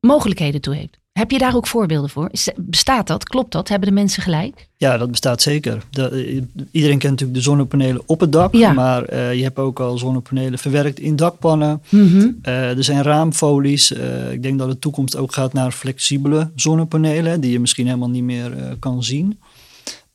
mogelijkheden 0.00 0.60
toe 0.60 0.74
heeft. 0.74 0.98
Heb 1.12 1.30
je 1.30 1.38
daar 1.38 1.56
ook 1.56 1.66
voorbeelden 1.66 2.10
voor? 2.10 2.30
Bestaat 2.56 3.06
dat? 3.06 3.24
Klopt 3.24 3.52
dat? 3.52 3.68
Hebben 3.68 3.88
de 3.88 3.94
mensen 3.94 4.22
gelijk? 4.22 4.68
Ja, 4.76 4.98
dat 4.98 5.10
bestaat 5.10 5.42
zeker. 5.42 5.82
De, 5.90 6.44
iedereen 6.70 6.98
kent 6.98 7.10
natuurlijk 7.10 7.38
de 7.38 7.44
zonnepanelen 7.44 8.02
op 8.06 8.20
het 8.20 8.32
dak. 8.32 8.54
Ja. 8.54 8.72
Maar 8.72 9.12
uh, 9.12 9.34
je 9.34 9.42
hebt 9.42 9.58
ook 9.58 9.80
al 9.80 9.98
zonnepanelen 9.98 10.58
verwerkt 10.58 11.00
in 11.00 11.16
dakpannen. 11.16 11.82
Mm 11.88 12.08
-hmm. 12.08 12.38
uh, 12.42 12.76
er 12.76 12.84
zijn 12.84 13.02
raamfolies. 13.02 13.92
Uh, 13.92 14.32
ik 14.32 14.42
denk 14.42 14.58
dat 14.58 14.68
de 14.68 14.78
toekomst 14.78 15.16
ook 15.16 15.32
gaat 15.32 15.52
naar 15.52 15.72
flexibele 15.72 16.50
zonnepanelen. 16.54 17.40
Die 17.40 17.52
je 17.52 17.60
misschien 17.60 17.86
helemaal 17.86 18.10
niet 18.10 18.22
meer 18.22 18.76
kan 18.78 19.02
zien. 19.02 19.38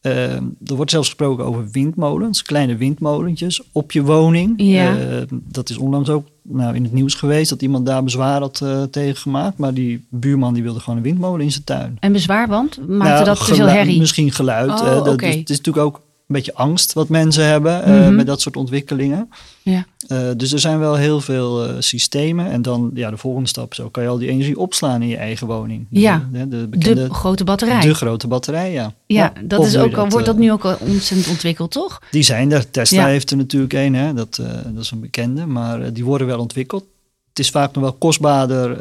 Uh, 0.01 0.33
er 0.33 0.75
wordt 0.75 0.91
zelfs 0.91 1.07
gesproken 1.07 1.45
over 1.45 1.69
windmolens, 1.71 2.41
kleine 2.41 2.75
windmolentjes 2.75 3.61
op 3.71 3.91
je 3.91 4.03
woning. 4.03 4.53
Ja. 4.57 4.97
Uh, 4.97 5.21
dat 5.29 5.69
is 5.69 5.77
onlangs 5.77 6.09
ook 6.09 6.27
nou, 6.41 6.75
in 6.75 6.83
het 6.83 6.93
nieuws 6.93 7.13
geweest 7.13 7.49
dat 7.49 7.61
iemand 7.61 7.85
daar 7.85 8.03
bezwaar 8.03 8.39
had 8.39 8.59
uh, 8.63 8.83
tegen 8.83 9.15
gemaakt. 9.15 9.57
Maar 9.57 9.73
die 9.73 10.05
buurman 10.09 10.53
die 10.53 10.63
wilde 10.63 10.79
gewoon 10.79 10.97
een 10.97 11.03
windmolen 11.03 11.41
in 11.41 11.51
zijn 11.51 11.63
tuin. 11.63 11.97
En 11.99 12.11
bezwaar, 12.11 12.47
want 12.47 12.87
maakte 12.87 13.13
nou, 13.13 13.25
dat 13.25 13.45
te 13.45 13.55
veel 13.55 13.67
herrie? 13.67 13.99
Misschien 13.99 14.31
geluid. 14.31 14.69
Oh, 14.69 15.03
dat, 15.03 15.19
dus, 15.19 15.35
het 15.35 15.49
is 15.49 15.57
natuurlijk 15.57 15.85
ook 15.85 16.01
beetje 16.31 16.53
angst 16.53 16.93
wat 16.93 17.09
mensen 17.09 17.45
hebben 17.45 17.81
mm 17.85 18.03
-hmm. 18.03 18.15
met 18.15 18.25
dat 18.25 18.41
soort 18.41 18.57
ontwikkelingen. 18.57 19.29
Ja. 19.61 19.85
Uh, 20.07 20.29
dus 20.37 20.53
er 20.53 20.59
zijn 20.59 20.79
wel 20.79 20.95
heel 20.95 21.21
veel 21.21 21.69
uh, 21.69 21.75
systemen. 21.79 22.51
En 22.51 22.61
dan 22.61 22.91
ja, 22.93 23.09
de 23.09 23.17
volgende 23.17 23.49
stap 23.49 23.73
zo 23.73 23.89
kan 23.89 24.03
je 24.03 24.09
al 24.09 24.17
die 24.17 24.29
energie 24.29 24.59
opslaan 24.59 25.01
in 25.01 25.07
je 25.07 25.17
eigen 25.17 25.47
woning. 25.47 25.87
Ja, 25.89 26.27
de, 26.31 26.47
de, 26.47 26.67
bekende, 26.67 27.07
de 27.07 27.13
grote 27.13 27.43
batterij. 27.43 27.81
De 27.81 27.93
grote 27.93 28.27
batterij, 28.27 28.71
ja. 28.71 28.93
Ja, 29.05 29.33
ja 29.35 29.41
dat 29.43 29.65
is 29.65 29.77
ook 29.77 29.97
al, 29.97 30.09
wordt 30.09 30.25
dat 30.25 30.37
nu 30.37 30.51
ook 30.51 30.65
al 30.65 30.77
ontzettend 30.79 31.29
ontwikkeld, 31.29 31.71
toch? 31.71 32.01
Die 32.11 32.23
zijn 32.23 32.51
er. 32.51 32.71
Tesla 32.71 33.01
ja. 33.01 33.07
heeft 33.07 33.31
er 33.31 33.37
natuurlijk 33.37 33.73
een, 33.73 33.95
hè. 33.95 34.13
Dat, 34.13 34.41
dat 34.73 34.83
is 34.83 34.91
een 34.91 34.99
bekende. 34.99 35.45
Maar 35.45 35.93
die 35.93 36.05
worden 36.05 36.27
wel 36.27 36.39
ontwikkeld. 36.39 36.85
Het 37.29 37.39
is 37.39 37.49
vaak 37.49 37.73
nog 37.73 37.83
wel 37.83 37.93
kostbaarder 37.93 38.77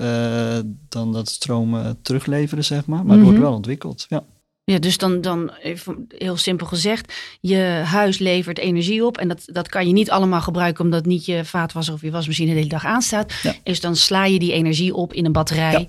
dan 0.89 1.13
dat 1.13 1.29
stroom 1.29 1.97
terugleveren, 2.03 2.65
zeg 2.65 2.87
maar. 2.87 3.05
Maar 3.05 3.05
mm 3.05 3.11
-hmm. 3.11 3.19
het 3.19 3.27
wordt 3.27 3.41
wel 3.41 3.55
ontwikkeld, 3.55 4.07
ja. 4.09 4.23
Ja, 4.65 4.79
dus 4.79 4.99
dan, 4.99 5.21
dan 5.21 5.51
even 5.63 6.05
heel 6.09 6.37
simpel 6.37 6.67
gezegd, 6.67 7.13
je 7.41 7.57
huis 7.85 8.19
levert 8.19 8.59
energie 8.59 9.07
op 9.07 9.19
en 9.19 9.29
dat, 9.29 9.43
dat 9.47 9.69
kan 9.69 9.87
je 9.87 9.93
niet 9.93 10.11
allemaal 10.11 10.41
gebruiken 10.41 10.85
omdat 10.85 11.07
niet 11.07 11.25
je 11.25 11.45
vaatwasser 11.45 11.95
of 11.95 12.01
je 12.01 12.11
wasmachine 12.11 12.51
de 12.51 12.57
hele 12.57 12.69
dag 12.69 12.85
aanstaat. 12.85 13.33
Ja. 13.43 13.55
Dus 13.63 13.81
dan 13.81 13.97
sla 13.97 14.25
je 14.25 14.39
die 14.39 14.53
energie 14.53 14.95
op 14.95 15.13
in 15.13 15.25
een 15.25 15.33
batterij 15.33 15.73
Ja. 15.73 15.87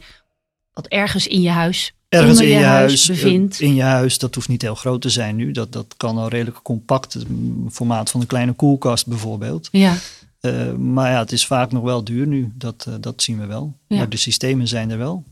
wat 0.73 0.87
ergens 0.87 1.27
in 1.27 1.41
je 1.41 1.49
huis 1.49 1.93
Ergens 2.09 2.39
in 2.39 2.47
je 2.47 2.55
huis, 2.63 3.07
bevindt. 3.07 3.59
eh, 3.59 3.67
in 3.67 3.75
je 3.75 3.81
huis, 3.81 4.17
dat 4.17 4.35
hoeft 4.35 4.47
niet 4.47 4.61
heel 4.61 4.75
groot 4.75 5.01
te 5.01 5.09
zijn 5.09 5.35
nu. 5.35 5.51
Dat, 5.51 5.71
dat 5.73 5.93
kan 5.97 6.17
al 6.17 6.29
redelijk 6.29 6.59
compact, 6.63 7.13
het 7.13 7.25
formaat 7.71 8.09
van 8.11 8.21
een 8.21 8.27
kleine 8.27 8.53
koelkast 8.53 9.07
bijvoorbeeld. 9.07 9.69
Ja, 9.71 9.95
Eh, 10.39 10.73
maar 10.73 11.11
ja, 11.11 11.19
het 11.19 11.31
is 11.31 11.45
vaak 11.45 11.71
nog 11.71 11.83
wel 11.83 12.03
duur 12.03 12.27
nu. 12.27 12.51
Dat, 12.55 12.85
eh, 12.87 12.93
dat 12.99 13.21
zien 13.21 13.39
we 13.39 13.45
wel. 13.45 13.73
Ja. 13.87 13.97
Maar 13.97 14.09
de 14.09 14.17
systemen 14.17 14.67
zijn 14.67 14.89
er 14.89 14.97
wel. 14.97 15.23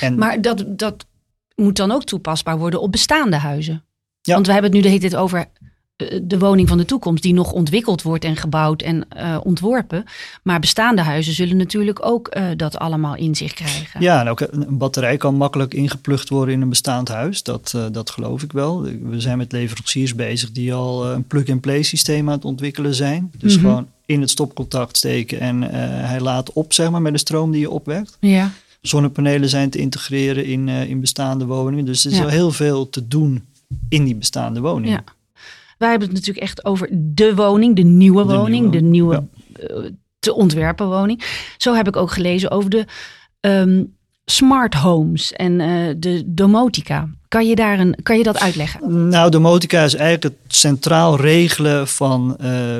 En 0.00 0.14
maar 0.18 0.40
dat, 0.42 0.64
dat 0.66 1.06
moet 1.56 1.76
dan 1.76 1.90
ook 1.92 2.04
toepasbaar 2.04 2.58
worden 2.58 2.80
op 2.80 2.92
bestaande 2.92 3.36
huizen. 3.36 3.84
Ja. 4.20 4.34
Want 4.34 4.46
we 4.46 4.52
hebben 4.52 4.70
het 4.70 4.80
nu 4.80 4.84
de 4.84 4.94
hele 4.94 5.08
tijd 5.08 5.22
over 5.22 5.46
eh, 5.96 6.20
de 6.22 6.38
woning 6.38 6.68
van 6.68 6.78
de 6.78 6.84
toekomst 6.84 7.22
die 7.22 7.34
nog 7.34 7.52
ontwikkeld 7.52 8.02
wordt 8.02 8.24
en 8.24 8.36
gebouwd 8.36 8.82
en 8.82 9.08
eh, 9.08 9.38
ontworpen. 9.42 10.04
Maar 10.42 10.60
bestaande 10.60 11.02
huizen 11.02 11.32
zullen 11.32 11.56
natuurlijk 11.56 12.06
ook 12.06 12.28
eh, 12.28 12.44
dat 12.56 12.78
allemaal 12.78 13.16
in 13.16 13.34
zich 13.34 13.52
krijgen. 13.52 14.00
Ja, 14.00 14.20
en 14.20 14.28
ook 14.28 14.40
een 14.40 14.78
batterij 14.78 15.16
kan 15.16 15.34
makkelijk 15.34 15.74
ingeplucht 15.74 16.28
worden 16.28 16.54
in 16.54 16.60
een 16.60 16.68
bestaand 16.68 17.08
huis. 17.08 17.42
Dat, 17.42 17.74
dat 17.92 18.10
geloof 18.10 18.42
ik 18.42 18.52
wel. 18.52 18.82
We 18.82 19.20
zijn 19.20 19.38
met 19.38 19.52
leveranciers 19.52 20.14
bezig 20.14 20.52
die 20.52 20.74
al 20.74 21.06
een 21.06 21.24
plug-and-play 21.24 21.82
systeem 21.82 22.28
aan 22.28 22.34
het 22.34 22.44
ontwikkelen 22.44 22.94
zijn. 22.94 23.30
Dus 23.38 23.52
Mhm. 23.56 23.64
gewoon 23.64 23.88
in 24.06 24.20
het 24.20 24.30
stopcontact 24.30 24.96
steken 24.96 25.40
en 25.40 25.62
hij 26.04 26.20
laat 26.20 26.52
op, 26.52 26.72
zeg 26.72 26.90
maar, 26.90 27.02
met 27.02 27.12
de 27.12 27.18
stroom 27.18 27.50
die 27.50 27.60
je 27.60 27.70
opwekt. 27.70 28.16
Ja, 28.20 28.50
Zonnepanelen 28.86 29.48
zijn 29.48 29.70
te 29.70 29.78
integreren 29.78 30.44
in, 30.44 30.68
eh, 30.68 30.88
in 30.90 31.00
bestaande 31.00 31.46
woningen. 31.46 31.84
Dus 31.84 32.04
er 32.04 32.10
is 32.10 32.16
Ja. 32.16 32.22
wel 32.22 32.32
heel 32.32 32.50
veel 32.52 32.88
te 32.88 33.08
doen 33.08 33.44
in 33.88 34.04
die 34.04 34.14
bestaande 34.16 34.60
woning. 34.60 34.92
Ja. 34.92 35.04
wij 35.78 35.90
hebben 35.90 36.08
het 36.08 36.16
natuurlijk 36.16 36.46
echt 36.46 36.64
over 36.64 36.88
de 36.92 37.34
woning, 37.34 37.76
de 37.76 37.82
nieuwe 37.82 38.26
De 38.26 38.34
woning, 38.36 38.60
nieuwe, 38.70 38.76
de 38.76 38.82
nieuwe 38.82 39.24
eh, 39.52 39.76
te 40.18 40.34
ontwerpen 40.34 40.88
woning. 40.88 41.22
Zo 41.56 41.74
heb 41.74 41.88
ik 41.88 41.96
ook 41.96 42.10
gelezen 42.10 42.50
over 42.50 42.70
de 42.70 42.84
ehm, 43.40 43.84
smart 44.24 44.74
homes 44.74 45.32
en 45.32 45.60
eh, 45.60 45.94
de 45.96 46.22
domotica. 46.26 47.08
Kan 47.28 47.46
je, 47.48 47.54
daar 47.54 47.78
een, 47.78 47.96
kan 48.02 48.18
je 48.18 48.22
dat 48.22 48.38
uitleggen? 48.40 49.08
Nou, 49.08 49.30
domotica 49.30 49.84
is 49.84 49.94
eigenlijk 49.94 50.22
het 50.22 50.54
centraal 50.56 51.16
regelen 51.16 51.88
van 51.88 52.36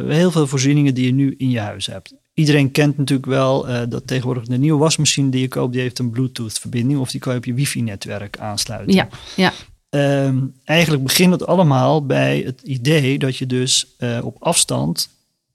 heel 0.08 0.30
veel 0.30 0.46
voorzieningen 0.46 0.94
die 0.94 1.06
je 1.06 1.12
nu 1.12 1.34
in 1.38 1.50
je 1.50 1.60
huis 1.60 1.86
hebt. 1.86 2.14
Iedereen 2.36 2.70
kent 2.70 2.96
natuurlijk 2.96 3.28
wel 3.28 3.68
eh, 3.68 3.82
dat 3.88 4.06
tegenwoordig 4.06 4.44
de 4.44 4.58
nieuwe 4.58 4.78
wasmachine 4.78 5.30
die 5.30 5.40
je 5.40 5.48
koopt, 5.48 5.72
die 5.72 5.82
heeft 5.82 5.98
een 5.98 6.10
Bluetooth-verbinding 6.10 7.00
of 7.00 7.10
die 7.10 7.20
kan 7.20 7.32
je 7.32 7.38
op 7.38 7.44
je 7.44 7.54
wifi-netwerk 7.54 8.38
aansluiten. 8.38 8.94
Ja, 8.94 9.08
ja. 9.36 9.52
Ehm, 9.88 10.38
eigenlijk 10.64 11.02
begint 11.02 11.32
het 11.32 11.46
allemaal 11.46 12.06
bij 12.06 12.42
het 12.44 12.62
idee 12.62 13.18
dat 13.18 13.36
je 13.36 13.46
dus 13.46 13.94
eh, 13.98 14.18
op 14.22 14.36
afstand 14.38 15.08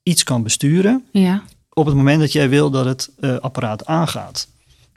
iets 0.03 0.23
kan 0.23 0.43
besturen 0.43 1.05
Ja, 1.11 1.43
op 1.73 1.85
het 1.85 1.95
moment 1.95 2.19
dat 2.19 2.31
jij 2.31 2.50
wil 2.50 2.69
dat 2.69 2.85
het 2.85 3.09
uh, 3.19 3.38
apparaat 3.38 3.85
aangaat. 3.85 4.47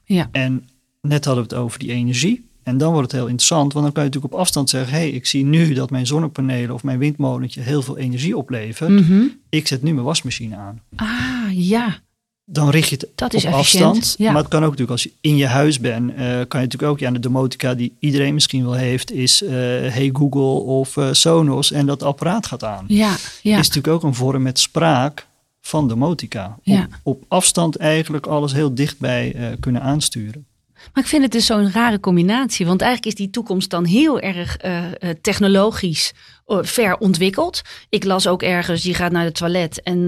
Ja. 0.05 0.29
En 0.33 0.69
net 1.01 1.25
hadden 1.25 1.49
we 1.49 1.55
het 1.55 1.65
over 1.65 1.79
die 1.79 1.93
energie. 1.93 2.49
En 2.65 2.79
dan 2.79 2.93
wordt 2.93 3.11
het 3.11 3.21
heel 3.21 3.29
interessant, 3.29 3.73
want 3.73 3.85
dan 3.85 3.95
kan 3.95 4.03
je 4.03 4.09
natuurlijk 4.09 4.35
op 4.35 4.41
afstand 4.41 4.71
zeggen: 4.71 4.93
hé, 4.93 4.99
hey, 4.99 5.11
ik 5.11 5.27
zie 5.27 5.45
nu 5.45 5.75
dat 5.75 5.91
mijn 5.91 6.07
zonnepanelen 6.07 6.75
of 6.75 6.83
mijn 6.83 6.99
windmolentje 6.99 7.61
heel 7.61 7.83
veel 7.83 7.99
energie 7.99 8.37
oplevert. 8.37 8.91
Mhm. 8.91 9.23
Ik 9.49 9.67
zet 9.67 9.83
nu 9.83 9.93
mijn 9.93 10.07
wasmachine 10.07 10.57
aan. 10.57 10.81
Ah, 10.97 11.09
ja. 11.51 11.99
Dan 12.47 12.71
richt 12.71 12.89
je 12.89 12.97
het 12.97 13.09
Dat 13.15 13.35
is 13.35 13.45
op 13.45 13.53
efficiënt, 13.53 13.85
afstand. 13.85 14.15
ja. 14.19 14.33
Maar 14.33 14.41
het 14.41 14.51
kan 14.51 14.59
ook 14.59 14.71
natuurlijk 14.71 14.91
als 14.91 15.03
je 15.03 15.13
in 15.21 15.37
je 15.37 15.47
huis 15.47 15.81
bent, 15.81 16.11
eh, 16.11 16.17
kan 16.17 16.61
je 16.61 16.67
natuurlijk 16.67 16.83
ook, 16.83 16.99
ja, 16.99 17.11
de 17.11 17.19
domotica 17.19 17.75
die 17.75 17.93
iedereen 17.99 18.35
misschien 18.35 18.65
wel 18.65 18.75
heeft, 18.75 19.13
is 19.13 19.43
eh, 19.43 19.51
Hey 19.51 20.11
Google 20.13 20.63
of 20.73 20.97
eh, 20.97 21.09
Sonos 21.13 21.73
en 21.73 21.87
dat 21.87 22.03
apparaat 22.03 22.47
gaat 22.47 22.65
aan. 22.65 22.85
Ja, 22.89 23.17
ja. 23.43 23.59
Is 23.59 23.67
natuurlijk 23.69 23.95
ook 23.95 24.03
een 24.03 24.15
vorm 24.15 24.43
met 24.43 24.59
spraak 24.59 25.27
van 25.61 25.89
domotica. 25.89 26.59
Ja. 26.63 26.83
Op, 26.83 26.89
op 27.03 27.25
afstand 27.29 27.77
eigenlijk 27.77 28.27
alles 28.27 28.53
heel 28.53 28.75
dichtbij 28.75 29.57
kunnen 29.61 29.83
aansturen. 29.83 30.47
Maar 30.93 31.03
ik 31.03 31.09
vind 31.09 31.23
het 31.23 31.33
dus 31.33 31.47
zo'n 31.47 31.73
rare 31.73 32.01
combinatie. 32.01 32.67
Want 32.67 32.81
eigenlijk 32.81 33.13
is 33.13 33.25
die 33.25 33.31
toekomst 33.31 33.71
dan 33.71 33.85
heel 33.85 34.21
erg 34.21 34.57
eh, 34.57 34.85
eh, 34.85 35.17
technologisch 35.21 36.13
eh, 36.47 36.59
ver 36.63 36.97
ontwikkeld. 36.97 37.63
Ik 37.89 38.05
las 38.05 38.27
ook 38.27 38.43
ergens, 38.43 38.83
je 38.83 38.95
gaat 38.95 39.13
naar 39.13 39.25
het 39.25 39.35
toilet 39.35 39.83
en 39.83 40.07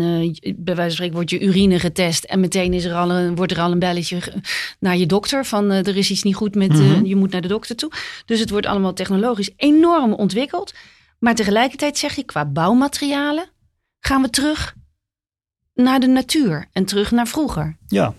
bij 0.57 0.75
wijze 0.75 0.81
van 0.83 0.91
spreken 0.91 1.15
wordt 1.15 1.31
je 1.31 1.41
urine 1.41 1.79
getest. 1.79 2.25
En 2.25 2.41
meteen 2.41 2.73
is 2.73 2.85
er 2.85 2.95
al 2.95 3.11
een, 3.11 3.37
wordt 3.37 3.53
er 3.53 3.61
al 3.61 3.73
een 3.73 3.79
belletje 3.79 4.19
naar 4.81 4.97
je 4.97 5.07
dokter 5.07 5.45
van 5.45 5.71
er 5.71 5.97
is 5.97 6.11
iets 6.11 6.23
niet 6.23 6.35
goed 6.35 6.55
met, 6.55 6.69
Mhm. 6.73 7.05
je 7.05 7.17
moet 7.17 7.31
naar 7.31 7.41
de 7.41 7.49
dokter 7.49 7.77
toe. 7.77 7.91
Dus 8.25 8.41
het 8.41 8.51
wordt 8.51 8.67
allemaal 8.67 8.93
technologisch 8.93 9.51
enorm 9.57 10.13
ontwikkeld. 10.13 10.75
Maar 11.19 11.35
tegelijkertijd 11.35 11.99
zeg 11.99 12.15
je 12.15 12.25
qua 12.25 12.45
bouwmaterialen 12.45 13.45
gaan 14.01 14.23
we 14.23 14.31
terug 14.31 14.75
naar 15.75 16.01
de 16.01 16.07
natuur 16.07 16.67
en 16.73 16.85
terug 16.85 17.11
naar 17.11 17.27
vroeger. 17.27 17.77
Ja, 17.87 18.15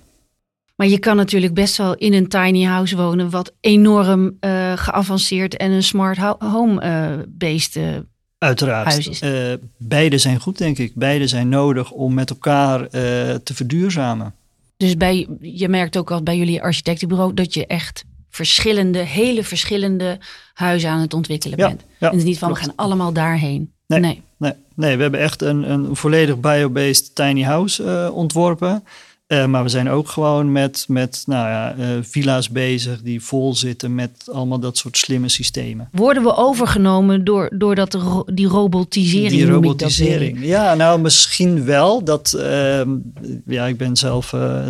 Maar 0.78 0.88
je 0.88 1.00
kan 1.00 1.16
natuurlijk 1.16 1.54
best 1.54 1.78
wel 1.78 1.96
in 1.96 2.14
een 2.14 2.28
tiny 2.28 2.64
house 2.64 2.96
wonen, 2.96 3.30
wat 3.30 3.54
enorm 3.60 4.38
eh, 4.40 4.74
geavanceerd 4.76 5.58
en 5.58 5.72
een 5.72 5.84
smart 5.84 6.18
ho- 6.18 6.36
home 6.40 6.82
eh 6.82 7.14
based. 7.28 7.76
eh, 7.76 7.84
Uiteraard. 8.38 8.88
huis 8.88 9.08
is. 9.08 9.22
Beide 9.78 10.18
zijn 10.18 10.40
goed, 10.40 10.58
denk 10.58 10.78
ik. 10.78 10.92
Beide 10.96 11.28
zijn 11.28 11.50
nodig 11.50 11.92
om 11.92 12.14
met 12.14 12.30
elkaar 12.30 12.90
te 12.90 13.54
verduurzamen. 13.54 14.34
dus 14.78 14.98
bij, 14.98 15.28
je 15.42 15.68
merkt 15.68 15.98
ook 15.98 16.12
al 16.12 16.24
bij 16.24 16.38
jullie 16.38 16.62
architectenbureau 16.62 17.34
dat 17.34 17.54
je 17.54 17.66
echt 17.68 18.04
verschillende, 18.30 19.00
hele 19.00 19.44
verschillende 19.44 20.20
huizen 20.54 20.90
aan 20.90 21.00
het 21.02 21.14
ontwikkelen 21.14 21.58
Ja, 21.60 21.68
bent. 21.68 21.82
ja, 21.82 21.88
en 22.00 22.08
het 22.08 22.16
is 22.18 22.24
niet 22.24 22.38
van 22.38 22.50
we 22.54 22.56
gaan 22.60 22.74
allemaal 22.76 23.14
daarheen. 23.14 23.72
Nee. 23.88 24.00
nee. 24.00 24.22
Nee, 24.38 24.54
nee 24.76 24.96
we 24.96 25.02
hebben 25.02 25.20
echt 25.20 25.42
een, 25.42 25.72
een 25.72 25.96
volledig 25.96 26.40
bio-based 26.40 27.16
tiny 27.16 27.42
house 27.44 28.12
ontworpen. 28.14 28.84
Eh, 29.28 29.46
maar 29.46 29.64
we 29.64 29.70
zijn 29.70 29.90
ook 29.90 30.10
gewoon 30.10 30.52
met, 30.52 30.86
met 30.88 31.24
nou 31.26 31.48
ja, 31.50 31.76
eh, 31.78 31.88
villa's 32.02 32.50
bezig 32.50 33.02
die 33.02 33.22
vol 33.24 33.56
zitten 33.56 33.96
met 33.96 34.12
allemaal 34.32 34.60
dat 34.60 34.78
soort 34.78 34.98
slimme 34.98 35.30
systemen. 35.30 35.90
Worden 35.92 36.24
we 36.24 36.36
overgenomen 36.36 37.24
door, 37.24 37.50
door 37.54 37.76
dat, 37.76 37.94
ro- 37.94 38.26
die 38.34 38.48
robotisering? 38.48 39.32
Die 39.32 39.46
robotisering. 39.50 40.38
Ja, 40.46 40.74
nou 40.76 41.00
misschien 41.02 41.66
wel. 41.66 42.04
Dat, 42.04 42.34
ehm, 42.34 42.90
ja, 43.46 43.66
ik 43.66 43.78
ben 43.78 43.96
zelf 43.98 44.34
eh, 44.34 44.68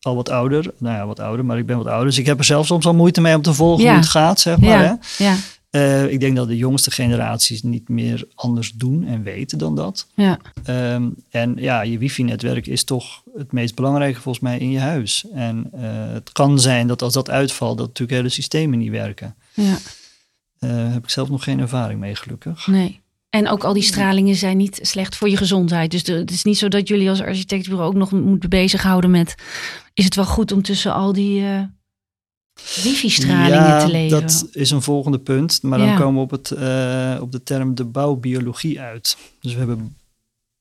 al 0.00 0.14
wat 0.16 0.30
ouder. 0.30 0.70
Nou 0.78 0.96
ja, 0.96 1.06
wat 1.06 1.20
ouder, 1.20 1.44
maar 1.44 1.58
ik 1.58 1.66
ben 1.66 1.76
wat 1.76 1.86
ouder. 1.86 2.06
Dus 2.06 2.18
ik 2.18 2.26
heb 2.26 2.38
er 2.38 2.44
zelf 2.44 2.66
soms 2.66 2.86
al 2.86 2.94
moeite 2.94 3.20
mee 3.20 3.34
om 3.36 3.42
te 3.42 3.54
volgen 3.54 3.84
Ja. 3.84 3.90
hoe 3.90 4.00
het 4.00 4.08
gaat, 4.08 4.40
zeg 4.40 4.58
maar. 4.58 4.78
Hè? 5.18 5.24
Ja, 5.24 5.36
Eh, 5.74 6.10
ik 6.12 6.20
denk 6.20 6.36
dat 6.36 6.48
de 6.48 6.56
jongste 6.56 6.90
generaties 6.90 7.62
niet 7.62 7.88
meer 7.88 8.24
anders 8.34 8.72
doen 8.72 9.04
en 9.06 9.22
weten 9.22 9.58
dan 9.58 9.74
dat. 9.76 10.06
ja. 10.14 10.38
Ehm, 10.64 11.08
en 11.30 11.54
ja, 11.58 11.82
je 11.82 11.98
wifi-netwerk 11.98 12.66
is 12.66 12.84
toch 12.84 13.22
het 13.36 13.52
meest 13.52 13.74
belangrijke 13.74 14.20
volgens 14.20 14.44
mij 14.44 14.58
in 14.58 14.70
je 14.70 14.78
huis. 14.78 15.24
En 15.32 15.68
eh, 15.72 15.80
het 16.12 16.32
kan 16.32 16.60
zijn 16.60 16.86
dat 16.86 17.02
als 17.02 17.12
dat 17.12 17.30
uitvalt, 17.30 17.78
dat 17.78 17.86
natuurlijk 17.86 18.18
hele 18.18 18.28
systemen 18.32 18.78
niet 18.78 18.90
werken. 18.90 19.34
ja. 19.54 19.76
Daar 20.58 20.92
heb 20.92 21.02
ik 21.04 21.10
zelf 21.10 21.28
nog 21.28 21.44
geen 21.44 21.60
ervaring 21.60 22.00
mee, 22.00 22.14
gelukkig. 22.14 22.66
Nee. 22.66 23.00
En 23.30 23.48
ook 23.48 23.64
al 23.64 23.72
die 23.72 23.82
stralingen 23.82 24.34
zijn 24.36 24.56
niet 24.56 24.78
slecht 24.82 25.16
voor 25.16 25.28
je 25.28 25.36
gezondheid. 25.36 25.90
Dus 25.90 26.02
de- 26.04 26.12
het 26.12 26.30
is 26.30 26.44
niet 26.44 26.58
zo 26.58 26.68
dat 26.68 26.88
jullie 26.88 27.08
als 27.08 27.20
architectenbureau 27.20 27.90
ook 27.90 27.98
nog 27.98 28.10
moeten 28.10 28.50
bezighouden 28.50 29.10
met... 29.10 29.34
is 29.94 30.04
het 30.04 30.14
wel 30.14 30.24
goed 30.24 30.52
om 30.52 30.62
tussen 30.62 30.92
al 30.94 31.12
die 31.12 31.42
wifi-stralingen 32.82 33.50
ja, 33.50 33.84
te 33.84 33.90
leven? 33.92 34.20
dat 34.20 34.48
is 34.52 34.70
een 34.70 34.82
volgende 34.82 35.18
punt. 35.18 35.62
Maar 35.62 35.78
dan 35.78 35.96
komen 35.96 36.14
we 36.14 36.20
op, 36.20 36.30
het, 36.30 36.50
eh, 36.50 37.16
op 37.20 37.32
de 37.32 37.42
term 37.42 37.74
de 37.74 37.84
bouwbiologie 37.84 38.80
uit. 38.80 39.16
Dus 39.40 39.52
we 39.52 39.58
hebben 39.58 39.96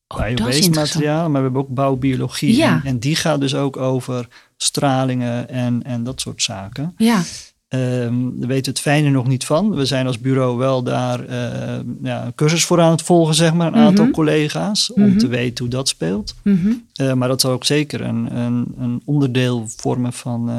Oh, 0.07 0.25
bio-based 0.25 0.75
materialen, 0.75 1.31
maar 1.31 1.41
we 1.41 1.45
hebben 1.47 1.61
ook 1.61 1.73
bouwbiologie. 1.75 2.55
Ja. 2.55 2.73
En, 2.75 2.81
en 2.83 2.99
die 2.99 3.15
gaat 3.15 3.39
dus 3.39 3.55
ook 3.55 3.77
over 3.77 4.27
stralingen 4.57 5.49
en, 5.49 5.83
en 5.83 6.03
dat 6.03 6.21
soort 6.21 6.41
zaken. 6.43 6.93
Ja, 6.97 7.21
Ehm 7.67 8.21
daar 8.39 8.47
weten 8.47 8.63
we 8.63 8.69
het 8.69 8.79
fijne 8.79 9.09
nog 9.09 9.27
niet 9.27 9.45
van. 9.45 9.75
We 9.75 9.85
zijn 9.85 10.07
als 10.07 10.19
bureau 10.19 10.57
wel 10.57 10.83
daar 10.83 11.25
eh, 11.25 11.79
ja, 12.03 12.25
een 12.25 12.35
cursus 12.35 12.65
voor 12.65 12.81
aan 12.81 12.91
het 12.91 13.01
volgen, 13.01 13.35
zeg 13.35 13.53
maar. 13.53 13.67
Een 13.67 13.75
aantal 13.79 14.03
Mhm. 14.05 14.13
collega's, 14.13 14.93
om 14.93 15.07
Mhm. 15.09 15.17
te 15.17 15.27
weten 15.27 15.63
hoe 15.65 15.73
dat 15.73 15.87
speelt. 15.87 16.35
mhm. 16.43 16.71
Eh, 16.93 17.13
maar 17.13 17.27
dat 17.27 17.41
zal 17.41 17.51
ook 17.51 17.65
zeker 17.65 18.01
een, 18.01 18.35
een, 18.37 18.73
een 18.77 19.01
onderdeel 19.05 19.65
vormen 19.77 20.13
van 20.13 20.49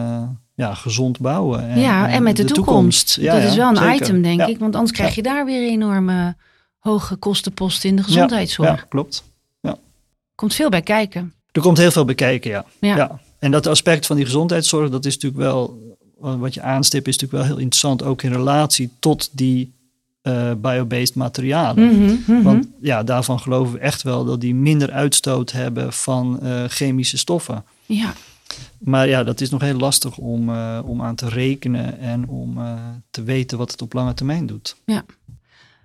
ja, 0.55 0.75
gezond 0.75 1.19
bouwen. 1.19 1.69
En, 1.69 1.81
ja 1.81 2.09
en 2.09 2.23
met 2.23 2.37
de, 2.37 2.45
toekomst. 2.45 3.17
Ja, 3.21 3.33
dat 3.35 3.43
ja, 3.43 3.49
is 3.49 3.57
wel 3.57 3.69
een 3.69 3.77
zeker. 3.77 3.95
item, 3.95 4.23
denk 4.23 4.41
Ja. 4.41 4.47
ik. 4.47 4.59
Want 4.59 4.75
anders 4.75 4.93
krijg 4.93 5.15
je 5.15 5.23
daar 5.23 5.45
weer 5.45 5.69
enorme 5.69 6.37
hoge 6.79 7.17
kostenposten 7.17 7.89
in 7.89 7.97
de 7.97 8.03
gezondheidszorg. 8.03 8.69
Ja, 8.69 8.87
klopt. 8.89 9.25
Komt 10.35 10.55
veel 10.55 10.69
bij 10.69 10.83
kijken. 10.83 11.33
Er 11.53 11.61
komt 11.61 11.79
heel 11.79 11.91
veel 11.91 12.05
bij 12.05 12.15
kijken, 12.15 12.51
ja. 12.51 12.65
Ja. 12.81 12.97
ja. 12.97 13.21
En 13.39 13.51
dat 13.51 13.67
aspect 13.67 14.07
van 14.07 14.17
die 14.17 14.25
gezondheidszorg, 14.25 14.91
dat 14.91 15.05
is 15.05 15.15
natuurlijk 15.15 15.43
wel, 15.43 15.79
wat 16.19 16.55
je 16.55 16.63
aanstipt, 16.63 17.09
is 17.09 17.17
natuurlijk 17.19 17.43
wel 17.43 17.53
heel 17.53 17.63
interessant, 17.63 18.03
ook 18.03 18.23
in 18.23 18.33
relatie 18.33 18.91
tot 18.99 19.31
die 19.33 19.73
eh 20.23 20.53
biobased 20.57 21.15
materialen. 21.15 21.85
Mhm, 21.85 22.15
mhm. 22.27 22.43
Want 22.43 22.67
ja, 22.81 23.03
daarvan 23.03 23.41
geloven 23.41 23.73
we 23.73 23.79
echt 23.79 24.03
wel 24.03 24.25
dat 24.25 24.41
die 24.41 24.55
minder 24.55 24.91
uitstoot 24.91 25.53
hebben 25.53 25.93
van 25.93 26.41
eh, 26.41 26.65
chemische 26.69 27.19
stoffen. 27.19 27.65
ja. 27.87 28.13
Maar 28.79 29.09
ja, 29.09 29.25
dat 29.25 29.41
is 29.41 29.51
nog 29.51 29.61
heel 29.61 29.79
lastig 29.79 30.17
om, 30.17 30.49
eh, 30.49 30.81
om 30.85 31.03
aan 31.03 31.15
te 31.15 31.29
rekenen 31.29 31.99
en 31.99 32.29
om 32.29 32.59
eh, 32.59 32.73
te 33.11 33.23
weten 33.23 33.59
wat 33.59 33.71
het 33.71 33.83
op 33.83 33.93
lange 33.93 34.15
termijn 34.15 34.47
doet. 34.47 34.77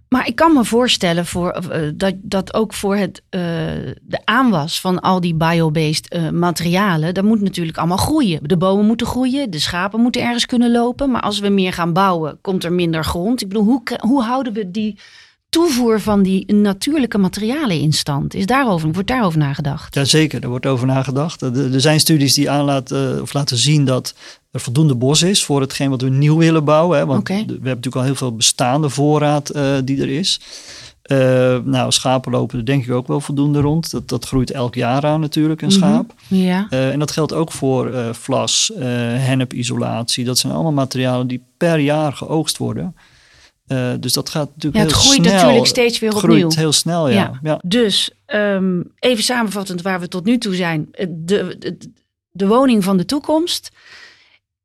Maar 0.07 0.27
ik 0.27 0.35
kan 0.35 0.53
me 0.53 0.65
voorstellen 0.65 1.25
voor, 1.25 1.49
eh, 1.49 1.91
dat, 1.95 2.13
dat 2.21 2.53
ook 2.53 2.73
voor 2.73 2.95
het, 2.95 3.21
de 3.29 4.19
aanwas 4.23 4.81
van 4.81 4.99
al 4.99 5.19
die 5.21 5.35
biobased 5.35 6.31
materialen, 6.31 7.13
dat 7.13 7.23
moet 7.23 7.41
natuurlijk 7.41 7.77
allemaal 7.77 7.97
groeien. 7.97 8.39
De 8.43 8.57
bomen 8.57 8.85
moeten 8.85 9.07
groeien, 9.07 9.51
de 9.51 9.59
schapen 9.59 9.99
moeten 10.01 10.21
ergens 10.21 10.45
kunnen 10.45 10.71
lopen. 10.71 11.11
Maar 11.11 11.21
als 11.21 11.39
we 11.39 11.49
meer 11.49 11.73
gaan 11.73 11.93
bouwen, 11.93 12.37
komt 12.41 12.63
er 12.63 12.73
minder 12.73 13.03
grond. 13.03 13.41
Ik 13.41 13.47
bedoel, 13.47 13.63
hoe, 13.63 13.81
hoe 13.99 14.23
houden 14.23 14.53
we 14.53 14.71
die 14.71 14.99
toevoer 15.49 16.01
van 16.01 16.23
die 16.23 16.53
natuurlijke 16.53 17.17
materialen 17.17 17.79
in 17.79 17.93
stand? 17.93 18.33
Is 18.33 18.45
daarover, 18.45 18.91
wordt 18.91 19.07
daarover 19.07 19.39
nagedacht? 19.39 19.95
Jazeker, 19.95 20.43
er 20.43 20.49
wordt 20.49 20.65
over 20.65 20.87
nagedacht. 20.87 21.41
Er, 21.41 21.73
er 21.73 21.81
zijn 21.81 21.99
studies 21.99 22.33
die 22.33 22.49
aanlaten, 22.49 23.21
of 23.21 23.33
laten 23.33 23.57
zien 23.57 23.85
dat 23.85 24.13
er 24.51 24.59
voldoende 24.59 24.95
bos 24.95 25.21
is 25.21 25.43
voor 25.43 25.61
hetgeen 25.61 25.89
wat 25.89 26.01
we 26.01 26.09
nieuw 26.09 26.37
willen 26.37 26.63
bouwen. 26.63 26.97
Hè? 26.97 27.05
Want 27.05 27.27
we 27.27 27.33
hebben 27.33 27.59
natuurlijk 27.63 27.95
al 27.95 28.03
heel 28.03 28.15
veel 28.15 28.35
bestaande 28.35 28.89
voorraad 28.89 29.49
eh, 29.49 29.75
die 29.83 30.01
er 30.01 30.09
is. 30.09 30.39
Eh, 31.01 31.17
nou, 31.63 31.91
schapen 31.91 32.31
lopen 32.31 32.57
er 32.59 32.65
denk 32.65 32.83
ik 32.85 32.91
ook 32.91 33.07
wel 33.07 33.21
voldoende 33.21 33.59
rond. 33.61 33.91
Dat, 33.91 34.07
dat 34.09 34.25
groeit 34.25 34.51
elk 34.51 34.75
jaar 34.75 35.05
aan 35.05 35.19
natuurlijk, 35.19 35.61
een 35.61 35.67
Mhm. 35.67 35.77
schaap. 35.77 36.13
Ja. 36.27 36.67
Eh, 36.69 36.91
en 36.91 36.99
dat 36.99 37.11
geldt 37.11 37.33
ook 37.33 37.51
voor 37.51 37.93
eh 37.93 38.13
vlas, 38.13 38.71
eh 38.75 38.85
hennepisolatie. 39.17 40.25
Dat 40.25 40.37
zijn 40.37 40.53
allemaal 40.53 40.71
materialen 40.71 41.27
die 41.27 41.43
per 41.57 41.79
jaar 41.79 42.13
geoogst 42.13 42.57
worden. 42.57 42.95
Eh, 43.69 43.93
dus 43.99 44.13
dat 44.13 44.29
gaat 44.29 44.49
natuurlijk 44.55 44.75
Ja, 44.75 44.81
het 44.81 44.91
heel 44.91 45.01
groeit 45.11 45.25
snel. 45.27 45.35
natuurlijk 45.35 45.65
steeds 45.67 45.99
weer 45.99 46.09
Het 46.09 46.17
opnieuw. 46.23 46.37
groeit 46.39 46.55
heel 46.55 46.71
snel, 46.71 47.09
ja. 47.09 47.15
Ja. 47.15 47.39
ja. 47.43 47.61
Dus 47.65 48.11
ehm, 48.25 48.81
even 48.99 49.23
samenvattend 49.23 49.81
waar 49.81 49.99
we 49.99 50.07
tot 50.07 50.25
nu 50.25 50.37
toe 50.37 50.55
zijn. 50.55 50.87
De, 50.91 51.55
de, 51.59 51.77
de 52.31 52.47
woning 52.47 52.83
van 52.83 52.97
de 52.97 53.05
toekomst 53.05 53.69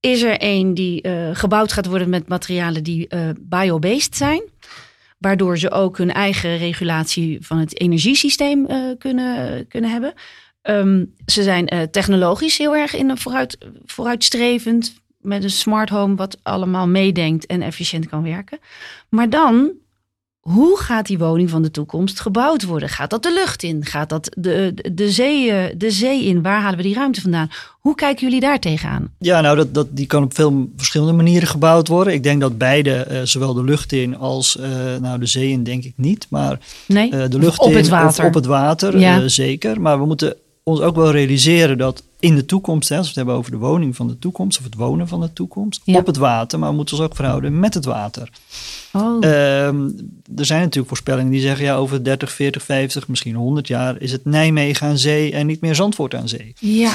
is 0.00 0.22
er 0.22 0.36
een 0.38 0.74
die 0.74 1.02
eh, 1.02 1.28
gebouwd 1.32 1.72
gaat 1.72 1.86
worden 1.86 2.08
met 2.08 2.28
materialen 2.28 2.82
die 2.82 3.08
eh 3.08 3.28
biobased 3.40 4.16
zijn. 4.16 4.42
Waardoor 5.18 5.58
ze 5.58 5.70
ook 5.70 5.98
hun 5.98 6.12
eigen 6.12 6.56
regulatie 6.58 7.38
van 7.40 7.58
het 7.58 7.80
energiesysteem 7.80 8.66
kunnen, 8.98 9.66
kunnen 9.68 9.90
hebben. 9.90 10.12
Ehm, 10.62 11.04
ze 11.26 11.42
zijn 11.42 11.88
technologisch 11.90 12.58
heel 12.58 12.76
erg 12.76 12.94
in 12.94 13.10
een 13.10 13.18
vooruit, 13.18 13.58
vooruitstrevend. 13.86 14.94
Met 15.24 15.44
een 15.44 15.50
smart 15.50 15.88
home 15.88 16.14
wat 16.14 16.38
allemaal 16.42 16.86
meedenkt 16.88 17.46
en 17.46 17.62
efficiënt 17.62 18.08
kan 18.08 18.22
werken. 18.22 18.58
Maar 19.08 19.30
dan 19.30 19.70
hoe 20.40 20.78
gaat 20.78 21.06
die 21.06 21.18
woning 21.18 21.50
van 21.50 21.62
de 21.62 21.70
toekomst 21.70 22.20
gebouwd 22.20 22.62
worden? 22.64 22.88
Gaat 22.88 23.10
dat 23.10 23.22
de 23.22 23.32
lucht 23.32 23.62
in? 23.62 23.84
Gaat 23.84 24.08
dat 24.08 24.34
de, 24.38 24.72
de, 24.74 24.94
de, 24.94 25.10
zee, 25.10 25.50
eh, 25.50 25.74
de 25.76 25.90
zee 25.90 26.24
in? 26.24 26.42
Waar 26.42 26.60
halen 26.60 26.76
we 26.76 26.82
die 26.82 26.94
ruimte 26.94 27.20
vandaan? 27.20 27.48
Hoe 27.80 27.94
kijken 27.94 28.24
jullie 28.24 28.40
daar 28.40 28.58
tegenaan? 28.58 29.12
Ja, 29.18 29.40
nou, 29.40 29.56
dat, 29.56 29.74
dat, 29.74 29.86
die 29.90 30.06
kan 30.06 30.22
op 30.22 30.34
veel 30.34 30.70
verschillende 30.76 31.12
manieren 31.12 31.48
gebouwd 31.48 31.88
worden. 31.88 32.12
Ik 32.12 32.22
denk 32.22 32.40
dat 32.40 32.58
beide, 32.58 32.92
eh, 32.94 33.20
zowel 33.22 33.54
de 33.54 33.64
lucht 33.64 33.92
in 33.92 34.16
als 34.16 34.56
eh, 34.58 34.70
nou, 35.00 35.18
de 35.18 35.26
zee 35.26 35.50
in, 35.50 35.62
denk 35.64 35.84
ik 35.84 35.92
niet. 35.96 36.26
Maar 36.30 36.58
Nee? 36.86 37.28
de 37.28 37.38
lucht 37.38 37.58
op 37.60 37.70
in 37.70 37.76
het 37.76 37.88
water. 37.88 38.24
Op 38.26 38.34
het 38.34 38.46
water, 38.46 38.98
Ja. 38.98 39.28
zeker. 39.28 39.80
Maar 39.80 39.98
we 39.98 40.06
moeten 40.06 40.36
ons 40.64 40.80
ook 40.80 40.96
wel 40.96 41.10
realiseren 41.10 41.78
dat 41.78 42.02
in 42.20 42.34
de 42.34 42.44
toekomst, 42.46 42.88
hè, 42.88 42.94
als 42.96 43.04
we 43.04 43.08
het 43.08 43.16
hebben 43.16 43.34
over 43.34 43.50
de 43.50 43.56
woning 43.56 43.96
van 43.96 44.06
de 44.08 44.18
toekomst 44.18 44.58
of 44.58 44.64
het 44.64 44.74
wonen 44.74 45.08
van 45.08 45.20
de 45.20 45.32
toekomst, 45.32 45.80
Ja. 45.84 45.98
op 45.98 46.06
het 46.06 46.16
water, 46.16 46.58
maar 46.58 46.70
we 46.70 46.76
moeten 46.76 46.96
ons 46.96 47.04
ook 47.04 47.14
verhouden 47.16 47.60
met 47.60 47.74
het 47.74 47.84
water. 47.84 48.28
Oh, 48.92 49.16
Ehm, 49.24 49.88
er 50.36 50.44
zijn 50.44 50.60
natuurlijk 50.60 50.88
voorspellingen 50.88 51.30
die 51.32 51.40
zeggen, 51.40 51.64
ja, 51.64 51.76
over 51.76 52.04
30, 52.04 52.32
40, 52.32 52.62
50, 52.62 53.08
misschien 53.08 53.34
100 53.34 53.68
jaar 53.68 54.00
is 54.00 54.12
het 54.12 54.24
Nijmegen 54.24 54.86
aan 54.88 54.98
zee 54.98 55.32
en 55.32 55.46
niet 55.46 55.60
meer 55.60 55.74
Zandvoort 55.74 56.14
aan 56.14 56.28
zee. 56.28 56.52
ja. 56.60 56.92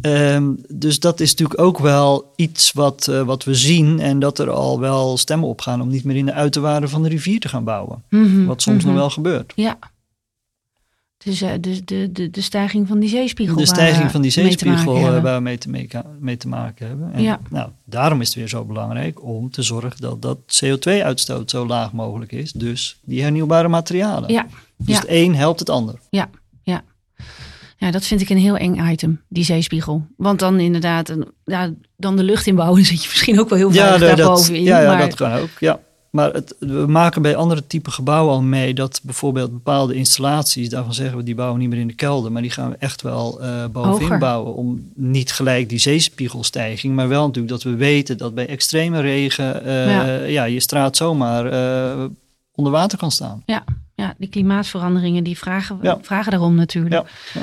Ehm, 0.00 0.52
dus 0.68 0.98
dat 1.00 1.20
is 1.20 1.30
natuurlijk 1.30 1.60
ook 1.60 1.78
wel 1.78 2.32
iets 2.36 2.72
wat, 2.72 3.08
eh, 3.08 3.22
wat 3.22 3.44
we 3.44 3.54
zien 3.54 4.00
en 4.00 4.18
dat 4.18 4.38
er 4.38 4.50
al 4.50 4.80
wel 4.80 5.16
stemmen 5.16 5.48
opgaan 5.48 5.80
om 5.80 5.88
niet 5.88 6.04
meer 6.04 6.16
in 6.16 6.26
de 6.26 6.32
uiterwaarden 6.32 6.88
van 6.88 7.02
de 7.02 7.08
rivier 7.08 7.40
te 7.40 7.48
gaan 7.48 7.64
bouwen. 7.64 8.02
Mhm, 8.10 8.44
Wat 8.44 8.62
soms 8.62 8.78
mhm. 8.78 8.86
nog 8.86 8.96
wel 8.96 9.10
gebeurt. 9.10 9.52
Ja. 9.56 9.78
Dus 11.24 11.40
eh, 11.42 11.50
de, 11.60 11.84
de, 11.84 12.12
de, 12.12 12.30
de 12.30 12.40
stijging 12.40 12.88
van 12.88 12.98
die 12.98 13.08
zeespiegel. 13.08 13.56
De 13.56 13.66
stijging 13.66 14.10
van 14.10 14.22
die 14.22 14.32
te 14.32 14.40
zeespiegel 14.40 14.96
eh, 14.96 15.22
waar 15.22 15.34
we 15.36 15.40
mee 15.42 15.58
te, 15.58 15.68
mee, 15.70 15.88
mee 16.20 16.36
te 16.36 16.48
maken 16.48 16.86
hebben. 16.86 17.12
En, 17.12 17.22
Ja. 17.22 17.40
nou, 17.50 17.70
daarom 17.84 18.20
is 18.20 18.26
het 18.26 18.36
weer 18.36 18.48
zo 18.48 18.64
belangrijk 18.64 19.22
om 19.24 19.50
te 19.50 19.62
zorgen 19.62 20.00
dat 20.00 20.22
dat 20.22 20.38
CO2-uitstoot 20.64 21.50
zo 21.50 21.66
laag 21.66 21.92
mogelijk 21.92 22.32
is. 22.32 22.52
Dus 22.52 22.98
die 23.04 23.22
hernieuwbare 23.22 23.68
materialen. 23.68 24.32
Ja, 24.32 24.46
Dus 24.76 24.94
ja. 24.94 25.00
het 25.00 25.08
een 25.10 25.34
helpt 25.34 25.58
het 25.60 25.70
ander. 25.70 25.94
Ja, 26.10 26.30
ja. 26.62 26.82
Ja, 27.76 27.90
dat 27.90 28.04
vind 28.04 28.20
ik 28.20 28.28
een 28.30 28.38
heel 28.38 28.56
eng 28.56 28.90
item, 28.90 29.20
die 29.28 29.44
zeespiegel. 29.44 30.06
Want 30.16 30.38
dan 30.38 30.60
inderdaad, 30.60 31.14
ja, 31.44 31.70
dan 31.96 32.16
de 32.16 32.22
lucht 32.22 32.46
inbouwen, 32.46 32.84
zit 32.84 33.02
je 33.02 33.08
misschien 33.08 33.40
ook 33.40 33.48
wel 33.48 33.58
heel 33.58 33.72
veilig 33.72 34.00
de- 34.00 34.06
dat, 34.06 34.16
daarbovenin. 34.16 34.62
ja, 34.62 34.80
ja 34.80 34.86
maar, 34.88 34.98
dat 34.98 35.14
kan 35.14 35.32
ook. 35.32 35.48
Ja. 35.60 35.80
Maar 36.14 36.32
het, 36.32 36.54
we 36.58 36.84
maken 36.88 37.22
bij 37.22 37.36
andere 37.36 37.66
typen 37.66 37.92
gebouwen 37.92 38.34
al 38.34 38.42
mee 38.42 38.74
dat 38.74 39.00
bijvoorbeeld 39.02 39.52
bepaalde 39.52 39.94
installaties, 39.94 40.68
daarvan 40.68 40.94
zeggen 40.94 41.16
we 41.16 41.22
die 41.22 41.34
bouwen 41.34 41.60
niet 41.60 41.68
meer 41.68 41.78
in 41.78 41.86
de 41.86 41.94
kelder, 41.94 42.32
maar 42.32 42.42
die 42.42 42.50
gaan 42.50 42.70
we 42.70 42.76
echt 42.78 43.02
wel 43.02 43.40
eh 43.42 43.64
bovenin 43.72 44.00
Hoger. 44.00 44.18
bouwen. 44.18 44.54
Om 44.54 44.90
niet 44.94 45.32
gelijk 45.32 45.68
die 45.68 45.78
zeespiegelstijging, 45.78 46.94
maar 46.94 47.08
wel 47.08 47.22
natuurlijk 47.26 47.52
dat 47.52 47.62
we 47.62 47.74
weten 47.76 48.18
dat 48.18 48.34
bij 48.34 48.46
extreme 48.46 49.00
regen 49.00 49.64
eh, 49.64 49.86
Ja. 49.86 50.14
ja. 50.14 50.44
je 50.44 50.60
straat 50.60 50.96
zomaar 50.96 51.46
eh, 51.46 52.04
onder 52.54 52.72
water 52.72 52.98
kan 52.98 53.10
staan. 53.10 53.42
ja, 53.46 53.64
ja, 53.94 54.14
die 54.18 54.28
klimaatveranderingen 54.28 55.24
die 55.24 55.38
vragen, 55.38 55.78
Ja. 55.82 55.98
vragen 56.02 56.30
daarom 56.30 56.54
natuurlijk. 56.54 56.94
Ja. 56.94 57.42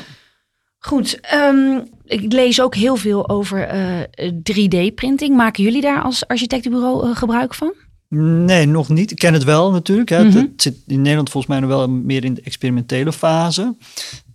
Goed, 0.80 1.20
ehm, 1.22 1.80
ik 2.06 2.34
lees 2.34 2.62
ook 2.62 2.76
heel 2.76 2.96
veel 2.96 3.30
over 3.30 3.68
eh, 3.68 4.32
3D-printing. 4.44 5.36
Maken 5.36 5.64
jullie 5.64 5.82
daar 5.82 6.02
als 6.02 6.28
architectenbureau 6.28 7.16
gebruik 7.16 7.54
van? 7.54 7.74
Nee, 8.20 8.66
nog 8.66 8.90
niet. 8.90 9.12
Ik 9.12 9.18
ken 9.18 9.34
het 9.34 9.44
wel 9.44 9.72
natuurlijk. 9.72 10.10
Hè. 10.10 10.16
Het- 10.18 10.28
Mhm. 10.34 10.38
Het 10.38 10.62
zit 10.62 10.76
in 10.88 11.02
Nederland 11.02 11.30
volgens 11.30 11.54
mij 11.54 11.62
nog 11.62 11.70
wel 11.70 11.90
meer 11.90 12.24
in 12.26 12.34
de 12.34 12.42
experimentele 12.42 13.14
fase. 13.14 13.76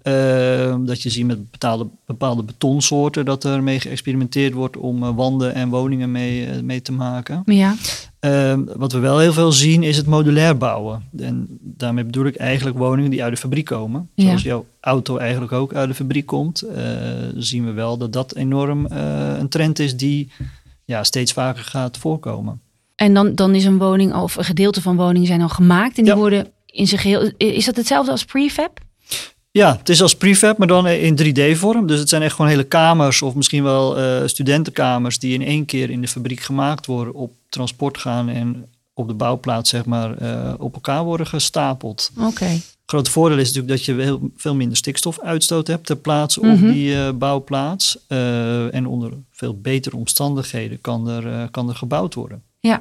Ehm, 0.02 0.84
dat 0.84 1.02
je 1.02 1.10
ziet 1.10 1.26
met 1.26 1.50
bepaalde, 1.50 1.86
bepaalde 2.06 2.42
betonsoorten 2.42 3.24
dat 3.24 3.44
er 3.44 3.62
mee 3.62 3.80
geëxperimenteerd 3.80 4.52
wordt 4.52 4.76
om 4.76 5.02
eh, 5.02 5.14
wanden 5.14 5.54
en 5.54 5.68
woningen 5.68 6.10
mee, 6.10 6.46
eh, 6.46 6.60
mee 6.62 6.82
te 6.82 6.92
maken. 6.92 7.42
Ja, 7.46 7.74
Ehm, 8.20 8.60
wat 8.76 8.92
we 8.92 8.98
wel 8.98 9.18
heel 9.18 9.32
veel 9.32 9.52
zien 9.52 9.82
is 9.82 9.96
het 9.96 10.06
modulair 10.06 10.56
bouwen. 10.56 11.02
En 11.18 11.46
daarmee 11.60 12.04
bedoel 12.04 12.24
ik 12.26 12.36
eigenlijk 12.36 12.78
woningen 12.78 13.10
die 13.10 13.22
uit 13.22 13.32
de 13.34 13.40
fabriek 13.40 13.64
komen. 13.64 14.08
Ja. 14.14 14.24
Zoals 14.24 14.42
jouw 14.42 14.66
auto 14.80 15.16
eigenlijk 15.16 15.52
ook 15.52 15.74
uit 15.74 15.88
de 15.88 15.94
fabriek 15.94 16.26
komt. 16.26 16.62
eh, 16.62 16.84
zien 17.36 17.64
we 17.64 17.72
wel 17.72 17.96
dat 17.96 18.12
dat 18.12 18.34
enorm 18.34 18.86
een 19.38 19.48
trend 19.48 19.78
is 19.78 19.96
die 19.96 20.30
ja, 20.84 21.04
steeds 21.04 21.32
vaker 21.32 21.62
gaat 21.64 21.98
voorkomen. 21.98 22.60
En 22.96 23.14
dan, 23.14 23.35
dan 23.35 23.54
is 23.54 23.64
een 23.64 23.78
woning 23.78 24.14
of 24.14 24.37
een 24.37 24.44
gedeelte 24.44 24.82
van 24.82 24.96
woningen 24.96 25.26
zijn 25.26 25.42
al 25.42 25.48
gemaakt 25.48 25.96
en 25.98 26.04
die 26.04 26.12
Ja. 26.12 26.18
worden 26.18 26.46
in 26.66 26.87
zijn 26.87 27.00
geheel. 27.00 27.30
Is 27.37 27.64
dat 27.64 27.76
hetzelfde 27.76 28.11
als 28.11 28.24
prefab? 28.24 28.78
Ja, 29.50 29.76
het 29.78 29.88
is 29.88 30.02
als 30.02 30.16
prefab, 30.16 30.59
maar 30.59 30.66
dan 30.68 30.87
in 30.87 31.16
3D-vorm. 31.16 31.87
Dus 31.87 31.98
het 31.98 32.09
zijn 32.09 32.22
echt 32.22 32.35
gewoon 32.35 32.50
hele 32.50 32.64
kamers 32.64 33.22
of 33.22 33.35
misschien 33.35 33.62
wel 33.62 33.98
eh, 33.98 34.22
studentenkamers 34.26 35.18
die 35.18 35.35
in 35.35 35.42
één 35.42 35.64
keer 35.64 35.90
in 35.90 36.00
de 36.00 36.09
fabriek 36.09 36.40
gemaakt 36.40 36.87
worden, 36.87 37.14
op 37.14 37.32
transport 37.48 37.98
gaan 37.98 38.28
en 38.28 38.66
op 38.94 39.09
de 39.09 39.14
bouwplaats 39.14 39.70
zeg 39.70 39.85
maar 39.85 40.16
eh, 40.16 40.54
op 40.59 40.74
elkaar 40.74 41.04
worden 41.04 41.26
gestapeld. 41.26 42.11
Oké. 42.20 42.44
Het 42.44 42.94
grote 42.94 43.11
voordeel 43.11 43.38
is 43.38 43.46
natuurlijk 43.52 43.68
dat 43.76 43.85
je 43.85 43.94
heel, 44.02 44.30
veel 44.37 44.54
minder 44.54 44.76
stikstofuitstoot 44.76 45.66
hebt 45.66 45.87
ter 45.87 45.96
plaatse 45.96 46.40
Mhm. 46.40 46.52
op 46.66 46.72
die 46.72 46.94
eh, 46.96 47.12
bouwplaats. 47.12 47.98
En 48.70 48.87
onder 48.87 49.12
veel 49.32 49.61
betere 49.61 49.96
omstandigheden 49.96 50.80
kan 50.80 51.09
er, 51.09 51.48
kan 51.50 51.68
er 51.68 51.74
gebouwd 51.74 52.14
worden. 52.14 52.42
Ja. 52.66 52.81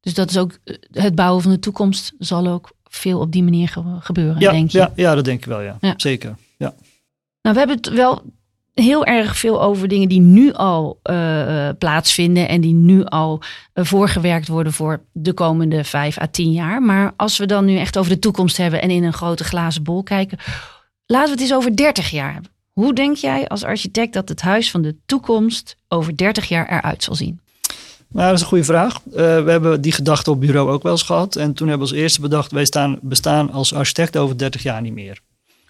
Dus 0.00 0.14
dat 0.14 0.30
is 0.30 0.38
ook 0.38 0.58
eh, 0.64 0.74
het 0.92 1.14
bouwen 1.14 1.42
van 1.42 1.50
de 1.52 1.58
toekomst 1.58 2.12
zal 2.18 2.46
ook 2.46 2.70
veel 2.84 3.20
op 3.20 3.32
die 3.32 3.42
manier 3.42 3.68
ge- 3.68 3.96
gebeuren, 4.00 4.40
Ja, 4.40 4.50
denk 4.50 4.70
je? 4.70 4.78
ja, 4.78 4.92
ja, 4.96 5.14
dat 5.14 5.24
denk 5.24 5.38
ik 5.38 5.44
wel, 5.44 5.60
ja. 5.60 5.76
Ja. 5.80 5.94
Zeker. 5.96 6.36
Ja. 6.56 6.74
Nou, 7.42 7.54
we 7.54 7.58
hebben 7.58 7.76
het 7.76 7.88
wel 7.88 8.22
heel 8.74 9.04
erg 9.04 9.36
veel 9.36 9.62
over 9.62 9.88
dingen 9.88 10.08
die 10.08 10.20
nu 10.20 10.52
al 10.52 10.98
eh, 11.02 11.68
eh, 11.68 11.76
plaatsvinden 11.78 12.48
en 12.48 12.60
die 12.60 12.72
nu 12.74 13.04
al 13.04 13.42
voorgewerkt 13.74 14.48
worden 14.48 14.72
voor 14.72 15.00
de 15.12 15.32
komende 15.32 15.84
vijf 15.84 16.18
à 16.20 16.26
tien 16.30 16.52
jaar. 16.52 16.82
Maar 16.82 17.12
als 17.16 17.38
we 17.38 17.46
dan 17.46 17.64
nu 17.64 17.76
echt 17.76 17.98
over 17.98 18.10
de 18.12 18.18
toekomst 18.18 18.56
hebben 18.56 18.82
en 18.82 18.90
in 18.90 19.04
een 19.04 19.12
grote 19.12 19.44
glazen 19.44 19.82
bol 19.82 20.02
kijken, 20.02 20.38
laten 21.06 21.26
we 21.26 21.32
het 21.32 21.40
eens 21.40 21.54
over 21.54 21.76
30 21.76 22.10
jaar 22.10 22.32
hebben. 22.32 22.50
Hoe 22.72 22.94
denk 22.94 23.16
jij 23.16 23.48
als 23.48 23.64
architect 23.64 24.12
dat 24.12 24.28
het 24.28 24.40
huis 24.40 24.70
van 24.70 24.82
de 24.82 24.96
toekomst 25.06 25.76
over 25.88 26.16
30 26.16 26.48
jaar 26.48 26.68
eruit 26.68 27.02
zal 27.02 27.14
zien? 27.14 27.40
Nou, 28.10 28.26
dat 28.26 28.34
is 28.34 28.40
een 28.40 28.46
goede 28.46 28.64
vraag. 28.64 29.00
Eh, 29.06 29.44
we 29.44 29.50
hebben 29.50 29.80
die 29.80 29.92
gedachte 29.92 30.30
op 30.30 30.40
bureau 30.40 30.70
ook 30.70 30.82
wel 30.82 30.92
eens 30.92 31.02
gehad. 31.02 31.36
En 31.36 31.52
toen 31.52 31.68
hebben 31.68 31.86
we 31.86 31.92
als 31.92 32.02
eerste 32.02 32.20
bedacht, 32.20 32.52
wij 32.52 32.64
staan, 32.64 32.98
bestaan 33.02 33.50
als 33.50 33.74
architect 33.74 34.16
over 34.16 34.38
30 34.38 34.62
jaar 34.62 34.82
niet 34.82 34.92
meer. 34.92 35.20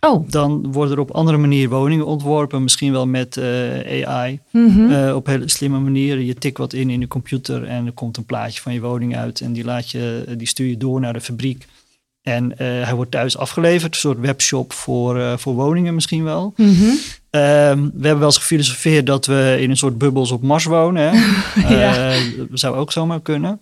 Oh, 0.01 0.29
Dan 0.31 0.73
worden 0.73 0.95
er 0.95 1.01
op 1.01 1.11
andere 1.11 1.37
manier 1.39 1.69
woningen 1.69 2.07
ontworpen, 2.07 2.63
misschien 2.63 2.93
wel 2.93 3.07
met 3.07 3.37
eh, 3.37 4.09
AI. 4.09 4.41
mhm. 4.53 4.91
Eh, 4.91 5.15
op 5.15 5.27
hele 5.27 5.49
slimme 5.49 5.79
manieren. 5.79 6.25
Je 6.25 6.35
tikt 6.35 6.59
wat 6.59 6.73
in 6.73 6.91
in 6.91 7.01
de 7.01 7.09
computer 7.09 7.65
en 7.65 7.87
er 7.87 7.93
komt 7.93 8.17
een 8.17 8.25
plaatje 8.25 8.61
van 8.61 8.73
je 8.73 8.81
woning 8.81 9.17
uit. 9.17 9.41
En 9.41 9.53
die, 9.53 9.65
laat 9.65 9.91
je, 9.91 10.25
die 10.37 10.47
stuur 10.47 10.69
je 10.69 10.77
door 10.77 11.01
naar 11.01 11.13
de 11.13 11.21
fabriek. 11.21 11.67
En 12.23 12.53
hij 12.57 12.95
wordt 12.95 13.11
thuis 13.11 13.37
afgeleverd. 13.39 13.95
Een 13.95 14.01
soort 14.01 14.21
webshop 14.21 14.73
voor, 14.73 15.39
voor 15.39 15.55
woningen 15.55 15.95
misschien 15.95 16.25
wel. 16.25 16.53
Mhm. 16.57 16.91
Ehm, 17.31 17.83
we 17.83 18.01
hebben 18.01 18.19
wel 18.19 18.25
eens 18.29 18.37
gefilosofeerd 18.37 19.07
dat 19.07 19.27
we 19.27 19.57
in 19.61 19.71
een 19.71 19.77
soort 19.77 19.99
bubbels 19.99 20.31
op 20.31 20.43
Mars 20.43 20.65
wonen. 20.65 21.11
Hè? 21.11 21.17
Ja. 21.79 22.11
Eh, 22.13 22.21
dat 22.51 22.59
zou 22.59 22.77
ook 22.77 22.93
zomaar 22.93 23.21
kunnen. 23.23 23.61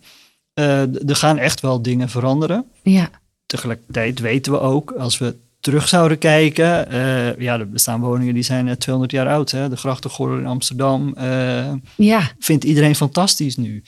Eh, 0.55 1.09
er 1.09 1.17
gaan 1.17 1.39
echt 1.39 1.61
wel 1.61 1.83
dingen 1.83 2.09
veranderen. 2.09 2.65
ja. 2.83 3.11
Tegelijkertijd 3.47 4.19
weten 4.21 4.53
we 4.53 4.61
ook, 4.61 4.91
als 4.91 5.19
we 5.19 5.37
terug 5.61 5.89
zouden 5.89 6.19
kijken... 6.19 6.91
eh, 6.91 7.37
ja, 7.39 7.59
er 7.59 7.71
bestaan 7.71 8.01
woningen 8.01 8.35
die 8.35 8.43
zijn 8.43 8.69
eh, 8.69 8.75
200 8.75 9.13
jaar 9.15 9.29
oud. 9.29 9.51
Hè? 9.51 9.69
De 9.69 9.77
grachtengordel 9.77 10.39
in 10.39 10.47
Amsterdam 10.47 11.15
eh, 11.17 11.73
ja, 11.97 12.31
vindt 12.39 12.65
iedereen 12.65 12.95
fantastisch 12.95 13.57
nu. 13.57 13.83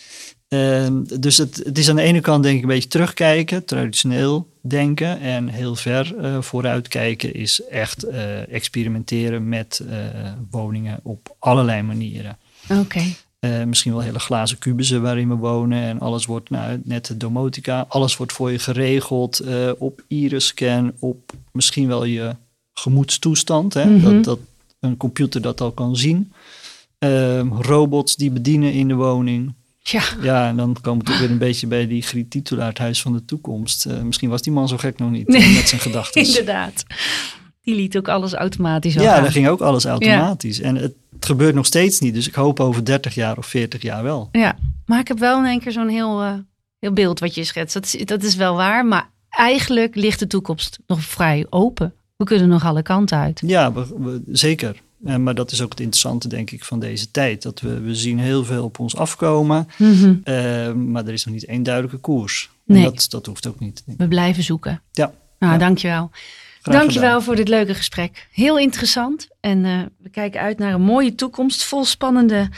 Ehm, 0.48 1.02
dus 1.20 1.38
het, 1.38 1.60
het 1.64 1.78
is 1.78 1.88
aan 1.88 1.96
de 1.96 2.02
ene 2.02 2.20
kant 2.20 2.42
denk 2.42 2.56
ik 2.56 2.62
een 2.62 2.68
beetje 2.68 2.88
terugkijken, 2.88 3.64
traditioneel 3.64 4.48
denken. 4.60 5.20
En 5.20 5.48
heel 5.48 5.74
ver 5.74 6.16
eh, 6.16 6.40
vooruit 6.40 6.88
kijken 6.88 7.34
is 7.34 7.62
echt 7.62 8.02
eh, 8.02 8.52
experimenteren 8.52 9.48
met 9.48 9.82
eh, 9.88 9.96
woningen 10.50 11.00
op 11.02 11.36
allerlei 11.38 11.82
manieren. 11.82 12.36
oké. 12.70 13.02
Misschien 13.66 13.92
wel 13.92 14.00
hele 14.00 14.18
glazen 14.18 14.58
kubussen 14.58 15.02
waarin 15.02 15.28
we 15.28 15.34
wonen. 15.34 15.82
En 15.82 16.00
alles 16.00 16.26
wordt, 16.26 16.50
nou, 16.50 16.80
net 16.84 17.06
de 17.06 17.16
domotica, 17.16 17.84
alles 17.88 18.16
wordt 18.16 18.32
voor 18.32 18.52
je 18.52 18.58
geregeld 18.58 19.42
op 19.78 20.02
iris-scan, 20.06 20.92
op 20.98 21.32
misschien 21.52 21.88
wel 21.88 22.04
je 22.04 22.36
gemoedstoestand. 22.72 23.74
Hè? 23.74 23.84
Mhm. 23.84 24.02
dat, 24.02 24.24
dat 24.24 24.38
een 24.80 24.96
computer 24.96 25.40
dat 25.40 25.60
al 25.60 25.72
kan 25.72 25.96
zien. 25.96 26.32
Ehm, 26.98 27.48
robots 27.48 28.16
die 28.16 28.30
bedienen 28.30 28.72
in 28.72 28.88
de 28.88 28.94
woning. 28.94 29.54
Ja, 29.90 30.02
Ja, 30.22 30.48
en 30.48 30.56
dan 30.56 30.76
komen 30.80 31.04
we 31.04 31.10
toch 31.10 31.18
weer 31.20 31.30
een 31.30 31.38
beetje 31.38 31.66
bij 31.66 31.86
die 31.86 32.02
Griet 32.02 32.30
Titulaar, 32.30 32.68
het 32.68 32.78
huis 32.78 33.02
van 33.02 33.12
de 33.12 33.24
toekomst. 33.24 33.86
Eh, 33.86 34.00
misschien 34.00 34.28
was 34.28 34.42
die 34.42 34.52
man 34.52 34.68
zo 34.68 34.76
gek 34.76 34.98
nog 34.98 35.10
niet 35.10 35.28
Nee. 35.28 35.54
met 35.54 35.68
zijn 35.68 35.80
gedachten. 35.80 36.22
inderdaad. 36.26 36.84
Die 37.62 37.74
liet 37.74 37.96
ook 37.96 38.08
alles 38.08 38.32
automatisch 38.34 38.94
Ja, 38.94 39.12
gaan. 39.12 39.22
dan 39.22 39.32
ging 39.32 39.48
ook 39.48 39.60
alles 39.60 39.84
automatisch. 39.84 40.60
En 40.60 40.76
het 40.76 40.94
gebeurt 41.20 41.54
nog 41.54 41.66
steeds 41.66 42.00
niet. 42.00 42.14
Dus 42.14 42.28
ik 42.28 42.34
hoop 42.34 42.60
over 42.60 42.84
30 42.84 43.14
jaar 43.14 43.38
of 43.38 43.46
40 43.46 43.82
jaar 43.82 44.02
wel. 44.02 44.28
Ja, 44.32 44.56
maar 44.86 44.98
ik 45.00 45.08
heb 45.08 45.18
wel 45.18 45.38
in 45.38 45.44
één 45.44 45.60
keer 45.60 45.72
zo'n 45.72 45.88
heel, 45.88 46.22
eh, 46.22 46.32
heel 46.78 46.92
beeld 46.92 47.20
wat 47.20 47.34
je 47.34 47.44
schetst. 47.44 47.74
Dat 47.74 47.84
is, 47.84 48.04
dat 48.04 48.22
is 48.22 48.34
wel 48.34 48.54
waar, 48.56 48.86
maar 48.86 49.10
eigenlijk 49.28 49.94
ligt 49.94 50.18
de 50.18 50.26
toekomst 50.26 50.78
nog 50.86 51.00
vrij 51.00 51.46
open. 51.50 51.94
We 52.16 52.24
kunnen 52.24 52.48
nog 52.48 52.64
alle 52.64 52.82
kanten 52.82 53.18
uit. 53.18 53.42
Ja, 53.46 53.72
we- 53.72 53.94
we- 53.98 54.22
zeker. 54.26 54.82
Eh, 55.04 55.16
maar 55.16 55.34
dat 55.34 55.50
is 55.52 55.62
ook 55.62 55.70
het 55.70 55.80
interessante, 55.80 56.28
denk 56.28 56.50
ik, 56.50 56.64
van 56.64 56.80
deze 56.80 57.10
tijd. 57.10 57.42
Dat 57.42 57.60
we, 57.60 57.80
we 57.80 57.94
zien 57.94 58.18
heel 58.18 58.44
veel 58.44 58.64
op 58.64 58.78
ons 58.78 58.96
afkomen, 58.96 59.68
Mhm. 59.78 60.14
eh, 60.24 60.72
maar 60.72 61.06
er 61.06 61.12
is 61.12 61.24
nog 61.24 61.34
niet 61.34 61.44
één 61.44 61.62
duidelijke 61.62 61.98
koers. 61.98 62.50
Nee. 62.64 62.84
En 62.84 62.90
dat, 62.92 63.06
dat 63.10 63.26
hoeft 63.26 63.46
ook 63.46 63.60
niet. 63.60 63.82
We 63.96 64.08
blijven 64.08 64.42
zoeken. 64.42 64.82
Ja, 64.92 65.12
Nou, 65.38 65.52
Ja. 65.52 65.58
dankjewel. 65.58 66.10
Graag 66.62 66.74
dankjewel 66.80 67.08
gedaan. 67.08 67.22
voor 67.22 67.36
dit 67.36 67.48
leuke 67.48 67.74
gesprek. 67.74 68.28
Heel 68.32 68.58
interessant. 68.58 69.28
En 69.40 69.64
eh, 69.64 69.80
we 69.98 70.08
kijken 70.08 70.40
uit 70.40 70.58
naar 70.58 70.72
een 70.74 70.82
mooie 70.82 71.14
toekomst 71.14 71.64
vol 71.64 71.84
spannende 71.84 72.48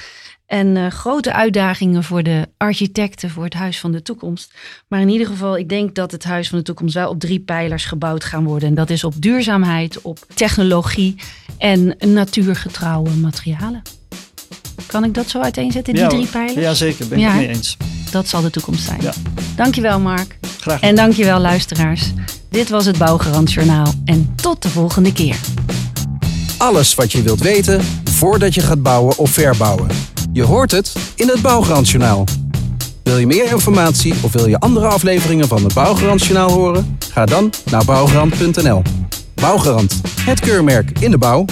En 0.51 0.77
uh, 0.77 0.87
grote 0.87 1.33
uitdagingen 1.33 2.05
voor 2.05 2.23
de 2.23 2.49
architecten 2.57 3.31
voor 3.31 3.45
het 3.45 3.55
Huis 3.55 3.81
van 3.81 3.93
de 3.93 4.03
Toekomst. 4.03 4.53
Maar 4.89 5.01
in 5.01 5.09
ieder 5.09 5.27
geval, 5.27 5.57
ik 5.57 5.69
denk 5.69 5.95
dat 5.95 6.11
het 6.11 6.25
Huis 6.25 6.49
van 6.49 6.59
de 6.59 6.65
Toekomst 6.65 6.95
wel 6.95 7.09
op 7.09 7.21
drie 7.21 7.41
pijlers 7.41 7.85
gebouwd 7.85 8.25
gaan 8.25 8.45
worden. 8.45 8.69
En 8.69 8.75
dat 8.75 8.91
is 8.91 9.05
op 9.05 9.15
duurzaamheid, 9.19 10.03
op 10.03 10.19
technologie 10.35 11.15
en 11.59 11.97
natuurgetrouwe 11.99 13.11
materialen. 13.11 13.83
Kan 14.87 15.05
ik 15.05 15.15
dat 15.15 15.29
zo 15.29 15.41
uiteenzetten, 15.41 15.95
die 15.95 16.03
ja, 16.03 16.09
drie 16.09 16.27
pijlers? 16.27 16.55
Ja, 16.55 16.75
zeker. 16.75 17.09
Ben 17.09 17.19
ik 17.19 17.25
het 17.25 17.35
mee 17.35 17.49
eens. 17.49 17.77
Dat 18.11 18.29
zal 18.29 18.43
de 18.43 18.51
toekomst 18.51 18.85
zijn. 18.85 19.01
Ja. 19.01 19.13
Dankjewel, 19.57 20.01
Mark. 20.01 20.39
Graag. 20.61 20.81
En 20.81 20.95
dankjewel, 20.95 21.39
luisteraars. 21.39 22.13
Dit 22.49 22.69
was 22.69 22.87
het 22.87 22.99
Bouwgarant 22.99 23.53
Journaal. 23.53 23.93
En 24.05 24.33
tot 24.35 24.63
de 24.63 24.69
volgende 24.69 25.13
keer. 25.13 25.37
Alles 26.59 26.95
wat 26.95 27.13
je 27.13 27.23
wilt 27.23 27.41
weten 27.41 27.83
voordat 28.05 28.55
je 28.55 28.61
gaat 28.61 28.83
bouwen 28.83 29.19
of 29.19 29.31
verbouwen. 29.31 30.10
Je 30.33 30.43
hoort 30.43 30.71
het 30.71 30.93
in 31.17 31.29
het 31.29 31.43
Bouwgarant 31.43 31.89
Wil 33.03 33.19
je 33.19 33.27
meer 33.27 33.51
informatie 33.51 34.15
of 34.23 34.33
wil 34.33 34.49
je 34.49 34.59
andere 34.59 34.87
afleveringen 34.87 35.49
van 35.49 35.65
het 35.65 35.75
Bouwgarant 35.75 36.23
horen? 36.51 36.99
Ga 37.13 37.25
dan 37.25 37.53
naar 37.71 37.85
bouwgarant.nl. 37.85 38.83
Bouwgarant, 39.35 40.01
het 40.21 40.41
keurmerk 40.41 40.99
in 40.99 41.11
de 41.11 41.19
bouw. 41.19 41.45